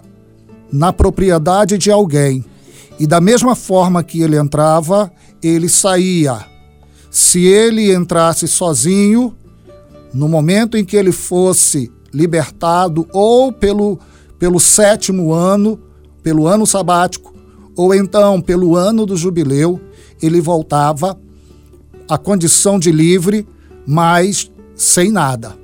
na 0.72 0.94
propriedade 0.94 1.76
de 1.80 1.90
alguém 1.90 2.46
e 3.00 3.08
da 3.08 3.20
mesma 3.20 3.56
forma 3.56 4.04
que 4.04 4.22
ele 4.22 4.38
entrava, 4.38 5.12
ele 5.42 5.68
saía. 5.68 6.46
Se 7.10 7.46
ele 7.46 7.92
entrasse 7.92 8.48
sozinho, 8.48 9.36
no 10.14 10.30
momento 10.30 10.78
em 10.78 10.86
que 10.86 10.96
ele 10.96 11.12
fosse 11.12 11.92
libertado, 12.14 13.08
ou 13.12 13.52
pelo, 13.52 14.00
pelo 14.38 14.60
sétimo 14.60 15.34
ano, 15.34 15.80
pelo 16.22 16.46
ano 16.46 16.66
sabático, 16.66 17.37
ou 17.78 17.96
então 17.96 18.42
pelo 18.42 18.76
ano 18.76 19.06
do 19.06 19.16
jubileu, 19.16 19.80
ele 20.22 20.42
voltava 20.42 21.18
à 22.10 22.18
condição 22.18 22.78
de 22.78 22.92
livre 22.92 23.48
mas 23.88 24.52
sem 24.76 25.10
nada. 25.10 25.58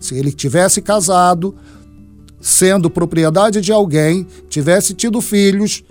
Se 0.00 0.16
ele 0.16 0.32
tivesse 0.32 0.82
casado, 0.82 1.54
sendo 2.40 2.90
propriedade 2.90 3.60
de 3.60 3.70
alguém, 3.70 4.26
tivesse 4.48 4.94
tido 4.94 5.20
filhos, 5.20 5.84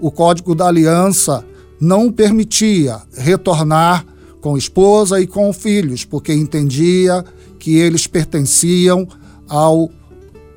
o 0.00 0.10
Código 0.10 0.54
da 0.54 0.66
Aliança 0.66 1.44
não 1.78 2.10
permitia 2.10 3.02
retornar 3.14 4.06
com 4.40 4.56
esposa 4.56 5.20
e 5.20 5.26
com 5.26 5.52
filhos, 5.52 6.04
porque 6.04 6.32
entendia 6.32 7.24
que 7.58 7.76
eles 7.76 8.06
pertenciam 8.06 9.06
ao 9.46 9.90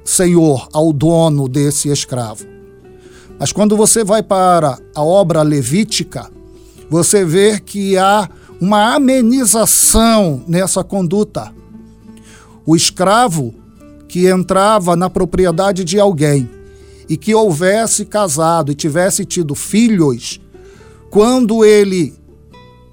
senhor, 0.06 0.69
ao 0.71 0.93
dono 0.93 1.50
desse 1.50 1.89
escravo. 1.89 2.50
Mas 3.41 3.51
quando 3.51 3.75
você 3.75 4.04
vai 4.04 4.21
para 4.21 4.77
a 4.93 5.04
obra 5.04 5.41
levítica, 5.41 6.30
você 6.88 7.25
vê 7.25 7.60
que 7.60 7.97
há 7.97 8.30
uma 8.62 8.93
amenização 8.93 10.43
nessa 10.47 10.84
conduta. 10.84 11.51
O 12.63 12.75
escravo 12.75 13.51
que 14.08 14.27
entrava 14.27 14.95
na 14.95 15.10
propriedade 15.10 15.84
de 15.84 15.99
alguém 15.99 16.47
e 17.10 17.17
que 17.17 17.34
houvesse 17.34 18.06
casado 18.06 18.71
e 18.71 18.75
tivesse 18.75 19.25
tido 19.25 19.56
filhos, 19.56 20.39
quando 21.10 21.65
ele 21.65 22.13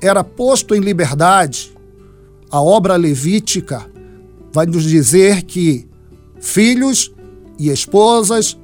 era 0.01 0.25
posto 0.25 0.75
em 0.75 0.81
liberdade, 0.81 1.77
a 2.51 2.63
obra 2.63 2.97
levítica 2.97 3.85
vai 4.51 4.65
nos 4.65 4.85
dizer 4.85 5.43
que 5.43 5.87
filhos 6.41 7.13
e 7.59 7.69
esposas 7.69 8.57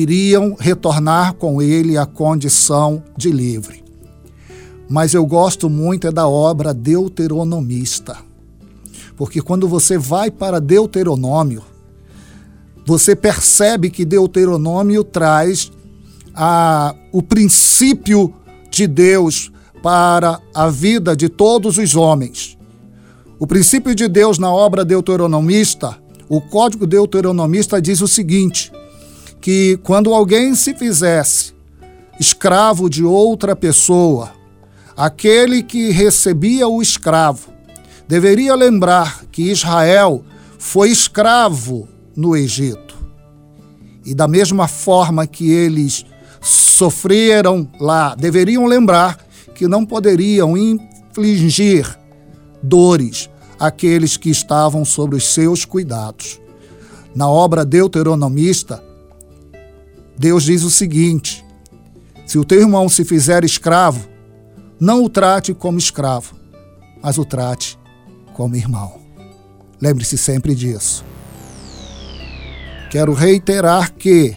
iriam 0.00 0.56
retornar 0.58 1.34
com 1.34 1.60
ele 1.60 1.96
à 1.96 2.06
condição 2.06 3.02
de 3.16 3.30
livre 3.30 3.88
mas 4.88 5.12
eu 5.12 5.26
gosto 5.26 5.68
muito 5.68 6.06
é 6.06 6.10
da 6.10 6.26
obra 6.26 6.72
deuteronomista. 6.72 8.16
Porque 9.16 9.42
quando 9.42 9.68
você 9.68 9.98
vai 9.98 10.30
para 10.30 10.60
Deuteronômio, 10.60 11.62
você 12.86 13.14
percebe 13.14 13.90
que 13.90 14.04
Deuteronômio 14.04 15.04
traz 15.04 15.70
a, 16.34 16.94
o 17.12 17.22
princípio 17.22 18.32
de 18.70 18.86
Deus 18.86 19.52
para 19.82 20.40
a 20.54 20.70
vida 20.70 21.14
de 21.14 21.28
todos 21.28 21.76
os 21.76 21.94
homens. 21.94 22.56
O 23.38 23.46
princípio 23.46 23.94
de 23.94 24.08
Deus 24.08 24.38
na 24.38 24.52
obra 24.52 24.84
deuteronomista, 24.84 25.98
o 26.28 26.40
código 26.40 26.86
deuteronomista 26.86 27.80
diz 27.82 28.00
o 28.00 28.08
seguinte: 28.08 28.72
que 29.48 29.78
quando 29.82 30.12
alguém 30.12 30.54
se 30.54 30.74
fizesse 30.74 31.54
escravo 32.20 32.86
de 32.90 33.02
outra 33.02 33.56
pessoa, 33.56 34.30
aquele 34.94 35.62
que 35.62 35.88
recebia 35.88 36.68
o 36.68 36.82
escravo 36.82 37.48
deveria 38.06 38.54
lembrar 38.54 39.24
que 39.32 39.50
Israel 39.50 40.22
foi 40.58 40.90
escravo 40.90 41.88
no 42.14 42.36
Egito. 42.36 42.94
E 44.04 44.14
da 44.14 44.28
mesma 44.28 44.68
forma 44.68 45.26
que 45.26 45.50
eles 45.50 46.04
sofreram 46.42 47.66
lá, 47.80 48.14
deveriam 48.14 48.66
lembrar 48.66 49.16
que 49.54 49.66
não 49.66 49.82
poderiam 49.86 50.58
infligir 50.58 51.98
dores 52.62 53.30
àqueles 53.58 54.14
que 54.18 54.28
estavam 54.28 54.84
sob 54.84 55.16
os 55.16 55.32
seus 55.32 55.64
cuidados. 55.64 56.38
Na 57.14 57.30
obra 57.30 57.64
deuteronomista, 57.64 58.86
Deus 60.18 60.42
diz 60.42 60.64
o 60.64 60.70
seguinte: 60.70 61.44
se 62.26 62.38
o 62.38 62.44
teu 62.44 62.60
irmão 62.60 62.88
se 62.88 63.04
fizer 63.04 63.44
escravo, 63.44 64.08
não 64.80 65.04
o 65.04 65.08
trate 65.08 65.54
como 65.54 65.78
escravo, 65.78 66.36
mas 67.02 67.18
o 67.18 67.24
trate 67.24 67.78
como 68.34 68.56
irmão. 68.56 68.98
Lembre-se 69.80 70.18
sempre 70.18 70.54
disso. 70.54 71.04
Quero 72.90 73.12
reiterar 73.12 73.92
que 73.92 74.36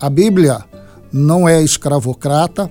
a 0.00 0.08
Bíblia 0.08 0.64
não 1.12 1.48
é 1.48 1.62
escravocrata, 1.62 2.70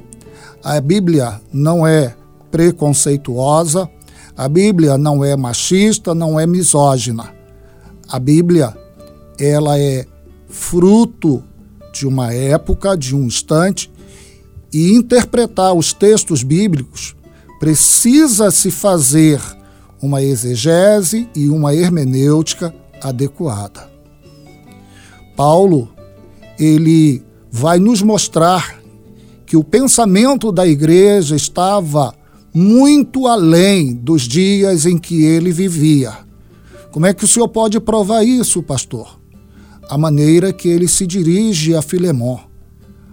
a 0.64 0.82
Bíblia 0.82 1.40
não 1.54 1.86
é 1.86 2.16
preconceituosa, 2.50 3.90
a 4.36 4.48
Bíblia 4.48 4.98
não 4.98 5.24
é 5.24 5.36
machista, 5.36 6.16
não 6.16 6.40
é 6.40 6.48
misógina. 6.48 7.34
A 8.08 8.18
Bíblia, 8.18 8.76
ela 9.38 9.78
é 9.78 10.06
fruto 10.48 11.44
de 12.00 12.08
uma 12.08 12.34
época, 12.34 12.96
de 12.96 13.14
um 13.14 13.26
instante, 13.26 13.92
e 14.72 14.94
interpretar 14.94 15.74
os 15.74 15.92
textos 15.92 16.44
bíblicos 16.44 17.14
precisa 17.60 18.50
se 18.52 18.72
fazer 18.72 19.42
uma 20.02 20.24
exegese 20.24 21.28
e 21.36 21.50
uma 21.50 21.76
hermenêutica 21.76 22.74
adequada. 23.02 23.90
Paulo, 25.36 25.90
ele 26.58 27.22
vai 27.52 27.80
nos 27.80 28.02
mostrar 28.02 28.80
que 29.46 29.58
o 29.58 29.64
pensamento 29.64 30.54
da 30.54 30.66
igreja 30.66 31.36
estava 31.36 32.14
muito 32.54 33.28
além 33.28 33.94
dos 33.94 34.22
dias 34.22 34.86
em 34.86 34.98
que 34.98 35.26
ele 35.26 35.52
vivia. 35.52 36.14
Como 36.92 37.06
é 37.06 37.14
que 37.14 37.26
o 37.26 37.28
senhor 37.28 37.50
pode 37.50 37.78
provar 37.82 38.24
isso, 38.24 38.64
pastor? 38.64 39.19
A 39.90 39.98
maneira 39.98 40.54
que 40.54 40.70
ele 40.70 40.88
se 40.88 41.08
dirige 41.08 41.74
a 41.74 41.82
Filemon, 41.82 42.38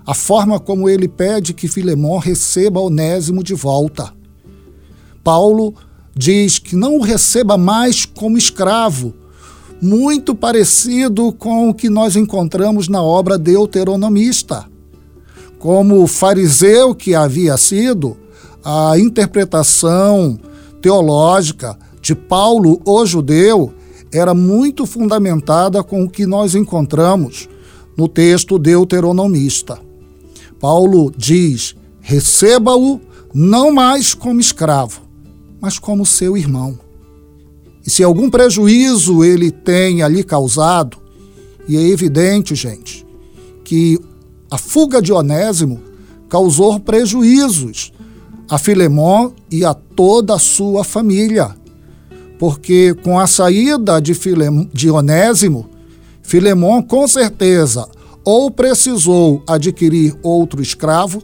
a 0.07 0.12
forma 0.12 0.61
como 0.61 0.91
ele 0.91 1.09
pede 1.09 1.55
que 1.55 1.69
Filemon 1.69 2.19
receba 2.19 2.81
Onésimo 2.81 3.43
de 3.43 3.55
volta. 3.55 4.12
Paulo 5.25 5.75
diz 6.15 6.59
que 6.59 6.77
não 6.77 6.99
o 6.99 7.03
receba 7.03 7.57
mais 7.57 8.05
como 8.05 8.37
escravo, 8.37 9.15
muito 9.81 10.35
parecido 10.35 11.33
com 11.33 11.71
o 11.71 11.75
que 11.75 11.89
nós 11.89 12.15
encontramos 12.15 12.89
na 12.89 13.03
obra 13.03 13.39
deuteronomista. 13.39 14.67
Como 15.59 16.07
fariseu 16.07 16.95
que 16.95 17.15
havia 17.15 17.57
sido, 17.57 18.19
a 18.62 18.99
interpretação 18.99 20.39
teológica 20.83 21.79
de 22.03 22.15
Paulo, 22.15 22.83
o 22.85 23.07
judeu, 23.07 23.73
era 24.12 24.35
muito 24.35 24.87
fundamentada 24.87 25.83
com 25.83 26.05
o 26.05 26.11
que 26.11 26.27
nós 26.27 26.55
encontramos 26.55 27.49
no 27.97 28.09
texto 28.09 28.59
deuteronomista. 28.59 29.79
Paulo 30.61 31.12
diz: 31.16 31.75
receba-o 32.01 33.01
não 33.35 33.71
mais 33.71 34.14
como 34.14 34.40
escravo, 34.40 35.03
mas 35.61 35.79
como 35.79 36.07
seu 36.07 36.37
irmão. 36.37 36.79
E 37.87 37.90
se 37.90 38.03
algum 38.03 38.29
prejuízo 38.29 39.23
ele 39.23 39.51
tem 39.51 40.03
ali 40.03 40.25
causado, 40.25 40.99
e 41.69 41.77
é 41.77 41.83
evidente, 41.88 42.55
gente, 42.55 43.07
que 43.64 43.99
a 44.51 44.59
fuga 44.59 45.03
de 45.03 45.12
Onésimo 45.12 45.81
causou 46.29 46.79
prejuízos 46.81 47.92
a 48.49 48.59
Filemon 48.59 49.33
e 49.51 49.64
a 49.64 49.75
toda 49.75 50.35
a 50.35 50.38
sua 50.38 50.85
família, 50.85 51.57
porque 52.38 52.94
com 53.03 53.18
a 53.18 53.27
saída 53.27 54.01
de, 54.01 54.14
Filem, 54.14 54.68
de 54.72 54.90
Onésimo, 54.90 55.70
Filemon 56.22 56.83
com 56.83 57.07
certeza 57.07 57.88
ou 58.25 58.51
precisou 58.51 59.42
adquirir 59.46 60.14
outro 60.22 60.61
escravo 60.61 61.22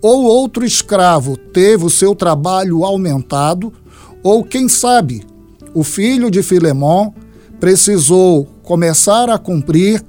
ou 0.00 0.24
outro 0.24 0.64
escravo 0.64 1.36
teve 1.36 1.84
o 1.84 1.90
seu 1.90 2.14
trabalho 2.14 2.84
aumentado, 2.84 3.72
ou 4.22 4.44
quem 4.44 4.68
sabe, 4.68 5.24
o 5.74 5.82
filho 5.82 6.30
de 6.30 6.42
Filemão 6.42 7.12
precisou 7.60 8.46
começar 8.62 9.28
a 9.28 9.38
cumprir 9.38 10.02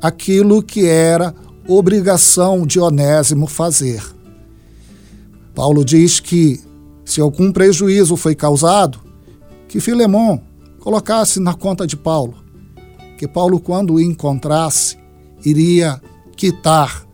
aquilo 0.00 0.62
que 0.62 0.86
era 0.86 1.34
obrigação 1.66 2.66
de 2.66 2.78
Onésimo 2.78 3.46
fazer. 3.46 4.02
Paulo 5.54 5.84
diz 5.84 6.18
que, 6.18 6.60
se 7.04 7.20
algum 7.20 7.52
prejuízo 7.52 8.16
foi 8.16 8.34
causado, 8.34 8.98
que 9.72 9.80
Filemão 9.80 10.42
colocasse 10.80 11.40
na 11.40 11.54
conta 11.54 11.86
de 11.86 11.96
Paulo, 11.96 12.34
que 13.16 13.26
Paulo, 13.26 13.58
quando 13.58 13.94
o 13.94 14.00
encontrasse, 14.00 14.98
iria 15.42 15.98
quitar 16.36 17.06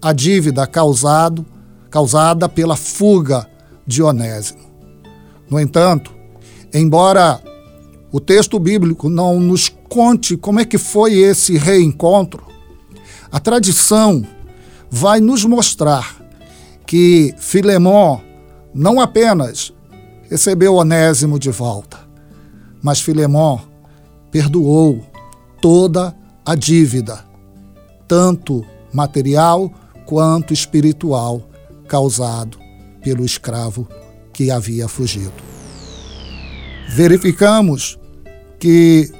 a 0.00 0.14
dívida 0.14 0.66
causado 0.66 1.44
causada 1.90 2.48
pela 2.48 2.74
fuga 2.74 3.46
de 3.86 4.02
Onésimo. 4.02 4.64
No 5.50 5.60
entanto, 5.60 6.10
embora 6.72 7.38
o 8.10 8.18
texto 8.18 8.58
bíblico 8.58 9.10
não 9.10 9.38
nos 9.38 9.68
conte 9.68 10.38
como 10.38 10.58
é 10.58 10.64
que 10.64 10.78
foi 10.78 11.18
esse 11.18 11.58
reencontro, 11.58 12.46
a 13.30 13.38
tradição 13.38 14.24
vai 14.90 15.20
nos 15.20 15.44
mostrar 15.44 16.16
que 16.86 17.34
Filemão 17.36 18.22
não 18.74 18.98
apenas 18.98 19.74
recebeu 20.30 20.74
Onésimo 20.74 21.38
de 21.38 21.50
volta, 21.50 22.05
mas 22.86 23.00
Filemão 23.00 23.62
perdoou 24.30 25.04
toda 25.60 26.14
a 26.44 26.54
dívida, 26.54 27.24
tanto 28.06 28.64
material 28.92 29.68
quanto 30.04 30.54
espiritual, 30.54 31.42
causado 31.88 32.60
pelo 33.02 33.24
escravo 33.24 33.88
que 34.32 34.52
havia 34.52 34.86
fugido. 34.86 35.32
Verificamos 36.88 37.98
que 38.60 39.10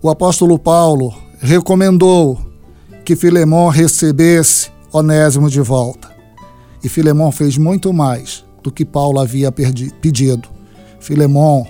o 0.00 0.08
apóstolo 0.08 0.58
Paulo 0.58 1.12
recomendou 1.38 2.40
que 3.04 3.14
Filemão 3.14 3.68
recebesse 3.68 4.70
Onésimo 4.90 5.50
de 5.50 5.60
volta. 5.60 6.10
E 6.82 6.88
Filemão 6.88 7.30
fez 7.30 7.58
muito 7.58 7.92
mais 7.92 8.42
do 8.62 8.72
que 8.72 8.86
Paulo 8.86 9.20
havia 9.20 9.52
pedido. 9.52 10.48
Filemão 10.98 11.66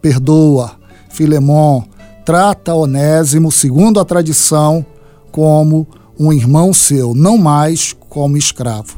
perdoa, 0.00 0.72
Filemão 1.08 1.86
trata 2.26 2.74
Onésimo, 2.74 3.52
segundo 3.52 4.00
a 4.00 4.04
tradição, 4.04 4.84
como 5.30 5.86
um 6.18 6.32
irmão 6.32 6.74
seu, 6.74 7.14
não 7.14 7.38
mais 7.38 7.94
como 8.08 8.36
escravo. 8.36 8.96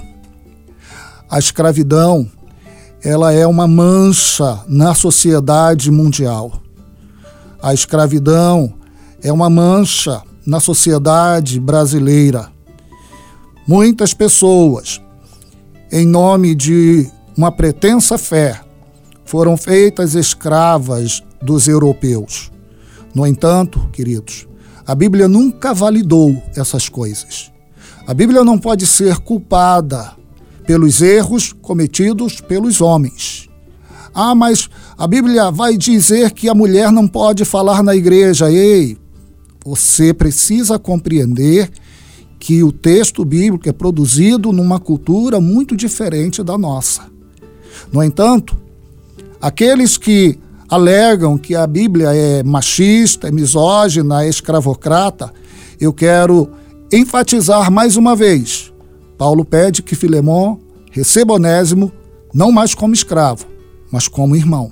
A 1.30 1.38
escravidão, 1.38 2.26
ela 3.04 3.30
é 3.30 3.46
uma 3.46 3.68
mancha 3.68 4.60
na 4.66 4.94
sociedade 4.94 5.90
mundial. 5.90 6.62
A 7.62 7.74
escravidão 7.74 8.72
é 9.22 9.30
uma 9.30 9.50
mancha 9.50 10.22
na 10.46 10.58
sociedade 10.58 11.60
brasileira. 11.60 12.50
Muitas 13.66 14.14
pessoas, 14.14 15.02
em 15.92 16.06
nome 16.06 16.54
de 16.54 17.06
uma 17.36 17.52
pretensa 17.52 18.16
fé, 18.16 18.58
foram 19.28 19.58
feitas 19.58 20.14
escravas 20.14 21.22
dos 21.42 21.68
europeus. 21.68 22.50
No 23.14 23.26
entanto, 23.26 23.86
queridos, 23.92 24.48
a 24.86 24.94
Bíblia 24.94 25.28
nunca 25.28 25.74
validou 25.74 26.42
essas 26.56 26.88
coisas. 26.88 27.52
A 28.06 28.14
Bíblia 28.14 28.42
não 28.42 28.58
pode 28.58 28.86
ser 28.86 29.18
culpada 29.18 30.12
pelos 30.66 31.02
erros 31.02 31.52
cometidos 31.52 32.40
pelos 32.40 32.80
homens. 32.80 33.50
Ah, 34.14 34.34
mas 34.34 34.70
a 34.96 35.06
Bíblia 35.06 35.50
vai 35.50 35.76
dizer 35.76 36.30
que 36.30 36.48
a 36.48 36.54
mulher 36.54 36.90
não 36.90 37.06
pode 37.06 37.44
falar 37.44 37.82
na 37.82 37.94
igreja. 37.94 38.50
Ei, 38.50 38.96
você 39.62 40.14
precisa 40.14 40.78
compreender 40.78 41.70
que 42.38 42.62
o 42.62 42.72
texto 42.72 43.26
bíblico 43.26 43.68
é 43.68 43.72
produzido 43.72 44.52
numa 44.52 44.80
cultura 44.80 45.38
muito 45.38 45.76
diferente 45.76 46.42
da 46.42 46.56
nossa. 46.56 47.02
No 47.92 48.02
entanto, 48.02 48.56
aqueles 49.40 49.96
que 49.96 50.38
alegam 50.68 51.38
que 51.38 51.54
a 51.54 51.66
Bíblia 51.66 52.14
é 52.14 52.42
machista, 52.42 53.28
é 53.28 53.30
misógina, 53.30 54.24
é 54.24 54.28
escravocrata, 54.28 55.32
eu 55.80 55.92
quero 55.92 56.50
enfatizar 56.92 57.70
mais 57.70 57.96
uma 57.96 58.14
vez 58.16 58.72
Paulo 59.18 59.44
pede 59.44 59.82
que 59.82 59.96
Filemão 59.96 60.60
receba 60.92 61.34
Onésimo 61.34 61.90
não 62.32 62.52
mais 62.52 62.72
como 62.72 62.94
escravo, 62.94 63.46
mas 63.90 64.06
como 64.06 64.36
irmão. 64.36 64.70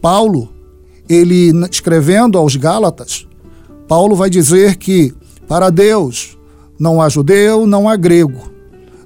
Paulo, 0.00 0.48
ele 1.08 1.52
escrevendo 1.70 2.38
aos 2.38 2.56
Gálatas, 2.56 3.28
Paulo 3.86 4.16
vai 4.16 4.30
dizer 4.30 4.76
que 4.76 5.14
para 5.46 5.68
Deus 5.68 6.38
não 6.78 7.02
há 7.02 7.08
judeu, 7.10 7.66
não 7.66 7.86
há 7.86 7.96
grego, 7.96 8.50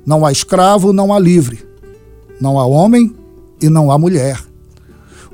não 0.07 0.25
há 0.25 0.31
escravo, 0.31 0.93
não 0.93 1.13
há 1.13 1.19
livre, 1.19 1.67
não 2.41 2.61
há 2.61 2.67
homem 2.67 3.13
e 3.63 3.71
não 3.71 3.91
a 3.91 3.99
mulher. 3.99 4.39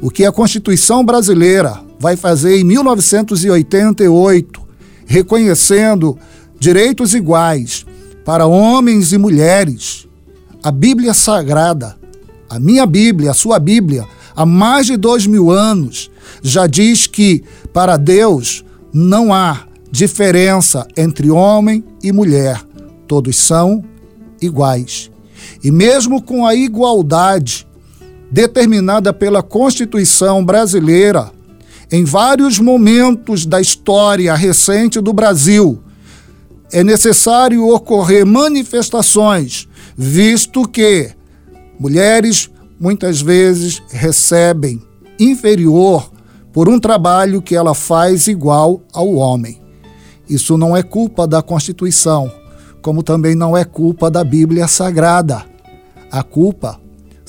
O 0.01 0.11
que 0.11 0.25
a 0.25 0.31
Constituição 0.31 1.05
brasileira 1.05 1.81
vai 1.99 2.17
fazer 2.17 2.57
em 2.59 2.65
1988, 2.65 4.61
reconhecendo 5.07 6.17
direitos 6.61 7.15
iguais 7.15 7.85
para 8.25 8.47
homens 8.47 9.13
e 9.13 9.19
mulheres, 9.19 10.07
a 10.63 10.71
Bíblia 10.71 11.15
Sagrada, 11.15 11.97
a 12.49 12.61
minha 12.61 12.87
Bíblia, 12.87 13.33
a 13.33 13.35
sua 13.35 13.59
Bíblia, 13.59 14.07
há 14.35 14.47
mais 14.47 14.87
de 14.87 14.97
dois 14.97 15.27
mil 15.27 15.51
anos, 15.51 16.11
já 16.43 16.67
diz 16.67 17.07
que 17.07 17.43
para 17.73 17.97
Deus 17.97 18.65
não 18.93 19.33
há 19.33 19.67
diferença 19.91 20.87
entre 20.97 21.31
homem 21.31 21.85
e 22.03 22.13
mulher, 22.13 22.63
todos 23.07 23.37
são 23.37 23.85
iguais. 24.41 25.11
E 25.63 25.71
mesmo 25.71 26.23
com 26.23 26.47
a 26.47 26.55
igualdade 26.55 27.68
determinada 28.31 29.13
pela 29.13 29.43
Constituição 29.43 30.45
brasileira, 30.45 31.33
em 31.91 32.05
vários 32.05 32.59
momentos 32.59 33.47
da 33.47 33.61
história 33.61 34.35
recente 34.35 35.01
do 35.01 35.13
Brasil, 35.13 35.83
é 36.71 36.85
necessário 36.85 37.67
ocorrer 37.67 38.27
manifestações, 38.27 39.67
visto 39.97 40.69
que 40.69 41.11
mulheres 41.79 42.51
muitas 42.79 43.23
vezes 43.23 43.83
recebem 43.91 44.83
inferior 45.19 46.11
por 46.53 46.69
um 46.69 46.79
trabalho 46.79 47.41
que 47.41 47.55
ela 47.55 47.75
faz 47.75 48.27
igual 48.27 48.83
ao 48.93 49.15
homem. 49.15 49.61
Isso 50.29 50.59
não 50.59 50.77
é 50.77 50.83
culpa 50.83 51.27
da 51.27 51.41
Constituição, 51.41 52.31
como 52.83 53.03
também 53.03 53.35
não 53.35 53.57
é 53.57 53.65
culpa 53.65 54.11
da 54.11 54.23
Bíblia 54.23 54.69
Sagrada. 54.69 55.45
A 56.11 56.23
culpa 56.23 56.79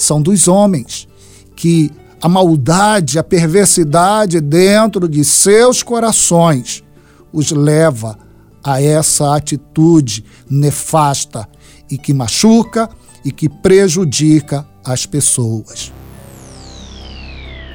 são 0.01 0.21
dos 0.21 0.47
homens 0.47 1.07
que 1.55 1.91
a 2.21 2.27
maldade, 2.27 3.19
a 3.19 3.23
perversidade 3.23 4.39
dentro 4.41 5.07
de 5.07 5.23
seus 5.23 5.83
corações 5.83 6.83
os 7.31 7.51
leva 7.51 8.17
a 8.63 8.81
essa 8.81 9.35
atitude 9.35 10.23
nefasta 10.49 11.47
e 11.89 11.97
que 11.97 12.13
machuca 12.13 12.89
e 13.23 13.31
que 13.31 13.47
prejudica 13.47 14.65
as 14.83 15.05
pessoas. 15.05 15.91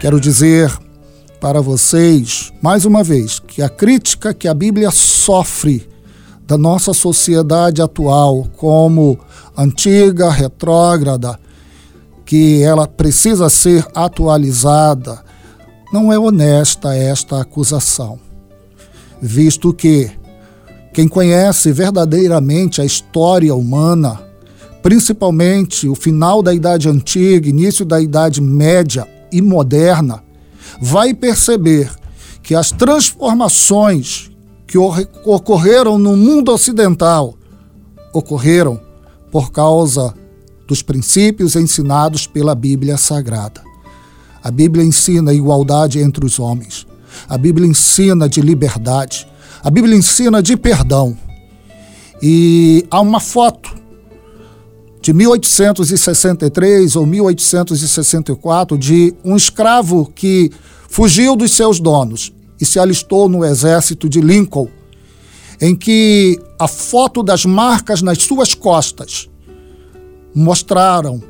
Quero 0.00 0.20
dizer 0.20 0.76
para 1.40 1.60
vocês, 1.60 2.52
mais 2.62 2.86
uma 2.86 3.04
vez, 3.04 3.38
que 3.38 3.60
a 3.60 3.68
crítica 3.68 4.32
que 4.32 4.48
a 4.48 4.54
Bíblia 4.54 4.90
sofre 4.90 5.86
da 6.46 6.56
nossa 6.56 6.92
sociedade 6.92 7.82
atual 7.82 8.46
como 8.56 9.18
antiga, 9.56 10.30
retrógrada, 10.30 11.38
que 12.24 12.62
ela 12.62 12.86
precisa 12.86 13.48
ser 13.50 13.86
atualizada, 13.94 15.22
não 15.92 16.12
é 16.12 16.18
honesta 16.18 16.96
esta 16.96 17.40
acusação, 17.40 18.18
visto 19.20 19.72
que 19.72 20.10
quem 20.92 21.08
conhece 21.08 21.72
verdadeiramente 21.72 22.80
a 22.80 22.84
história 22.84 23.54
humana, 23.54 24.20
principalmente 24.82 25.88
o 25.88 25.94
final 25.94 26.42
da 26.42 26.54
Idade 26.54 26.88
Antiga, 26.88 27.48
início 27.48 27.84
da 27.84 28.00
Idade 28.00 28.40
Média 28.40 29.06
e 29.30 29.42
Moderna, 29.42 30.22
vai 30.80 31.12
perceber 31.12 31.90
que 32.42 32.54
as 32.54 32.70
transformações 32.70 34.30
que 34.66 34.78
ocorreram 34.78 35.98
no 35.98 36.16
mundo 36.16 36.52
ocidental 36.52 37.34
ocorreram 38.12 38.80
por 39.30 39.50
causa 39.50 40.14
dos 40.66 40.82
princípios 40.82 41.56
ensinados 41.56 42.26
pela 42.26 42.54
Bíblia 42.54 42.96
Sagrada. 42.96 43.62
A 44.42 44.50
Bíblia 44.50 44.84
ensina 44.84 45.32
igualdade 45.32 45.98
entre 45.98 46.24
os 46.24 46.38
homens. 46.38 46.86
A 47.28 47.38
Bíblia 47.38 47.66
ensina 47.66 48.28
de 48.28 48.40
liberdade. 48.40 49.26
A 49.62 49.70
Bíblia 49.70 49.96
ensina 49.96 50.42
de 50.42 50.56
perdão. 50.56 51.16
E 52.22 52.86
há 52.90 53.00
uma 53.00 53.20
foto 53.20 53.74
de 55.00 55.12
1863 55.12 56.96
ou 56.96 57.06
1864 57.06 58.78
de 58.78 59.14
um 59.24 59.36
escravo 59.36 60.10
que 60.14 60.50
fugiu 60.88 61.36
dos 61.36 61.52
seus 61.52 61.78
donos 61.78 62.32
e 62.60 62.64
se 62.64 62.78
alistou 62.78 63.28
no 63.28 63.44
exército 63.44 64.08
de 64.08 64.20
Lincoln, 64.20 64.68
em 65.60 65.76
que 65.76 66.40
a 66.58 66.66
foto 66.66 67.22
das 67.22 67.44
marcas 67.44 68.00
nas 68.00 68.22
suas 68.22 68.54
costas 68.54 69.28
mostraram 70.34 71.22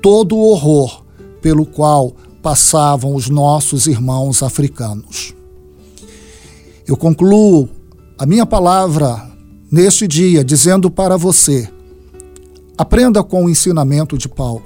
todo 0.00 0.36
o 0.36 0.50
horror 0.50 1.02
pelo 1.40 1.66
qual 1.66 2.12
passavam 2.42 3.14
os 3.14 3.28
nossos 3.28 3.86
irmãos 3.86 4.42
africanos. 4.42 5.34
Eu 6.86 6.96
concluo 6.96 7.68
a 8.18 8.24
minha 8.24 8.46
palavra 8.46 9.30
neste 9.70 10.06
dia 10.06 10.44
dizendo 10.44 10.90
para 10.90 11.16
você: 11.16 11.68
aprenda 12.78 13.22
com 13.22 13.44
o 13.44 13.50
ensinamento 13.50 14.16
de 14.16 14.28
Paulo. 14.28 14.64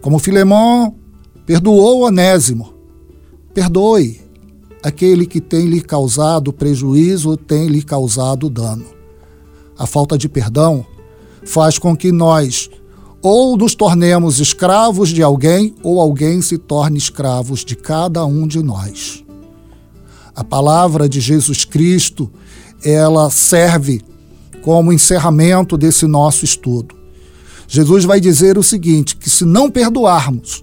Como 0.00 0.18
Filemão 0.18 0.94
perdoou 1.44 2.06
Onésimo, 2.06 2.72
perdoe 3.52 4.20
aquele 4.82 5.26
que 5.26 5.40
tem 5.40 5.66
lhe 5.66 5.80
causado 5.80 6.52
prejuízo 6.52 7.30
ou 7.30 7.36
tem 7.36 7.66
lhe 7.66 7.82
causado 7.82 8.48
dano. 8.48 8.86
A 9.76 9.86
falta 9.86 10.16
de 10.16 10.28
perdão 10.28 10.86
faz 11.44 11.78
com 11.78 11.96
que 11.96 12.10
nós 12.10 12.70
ou 13.22 13.56
nos 13.56 13.74
tornemos 13.74 14.38
escravos 14.38 15.08
de 15.10 15.22
alguém 15.22 15.74
ou 15.82 16.00
alguém 16.00 16.40
se 16.40 16.56
torne 16.56 16.98
escravos 16.98 17.64
de 17.64 17.74
cada 17.74 18.24
um 18.24 18.46
de 18.46 18.62
nós. 18.62 19.24
A 20.34 20.44
palavra 20.44 21.08
de 21.08 21.20
Jesus 21.20 21.64
Cristo, 21.64 22.30
ela 22.84 23.28
serve 23.28 24.02
como 24.62 24.92
encerramento 24.92 25.76
desse 25.76 26.06
nosso 26.06 26.44
estudo. 26.44 26.94
Jesus 27.66 28.04
vai 28.04 28.20
dizer 28.20 28.56
o 28.56 28.62
seguinte: 28.62 29.16
que 29.16 29.28
se 29.28 29.44
não 29.44 29.70
perdoarmos 29.70 30.62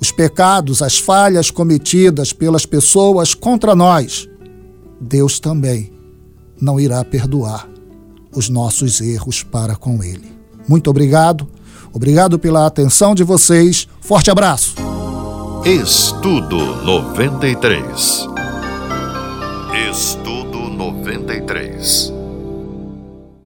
os 0.00 0.10
pecados, 0.10 0.80
as 0.80 0.98
falhas 0.98 1.50
cometidas 1.50 2.32
pelas 2.32 2.64
pessoas 2.64 3.34
contra 3.34 3.74
nós, 3.74 4.28
Deus 5.00 5.38
também 5.38 5.92
não 6.60 6.80
irá 6.80 7.04
perdoar 7.04 7.68
os 8.34 8.48
nossos 8.48 9.00
erros 9.00 9.42
para 9.42 9.76
com 9.76 10.02
Ele. 10.02 10.32
Muito 10.68 10.90
obrigado, 10.90 11.48
obrigado 11.92 12.38
pela 12.38 12.66
atenção 12.66 13.14
de 13.14 13.24
vocês. 13.24 13.88
Forte 14.00 14.30
abraço. 14.30 14.74
Estudo 15.64 16.56
93. 16.84 18.26
Estudo 19.90 20.58
93. 20.70 22.17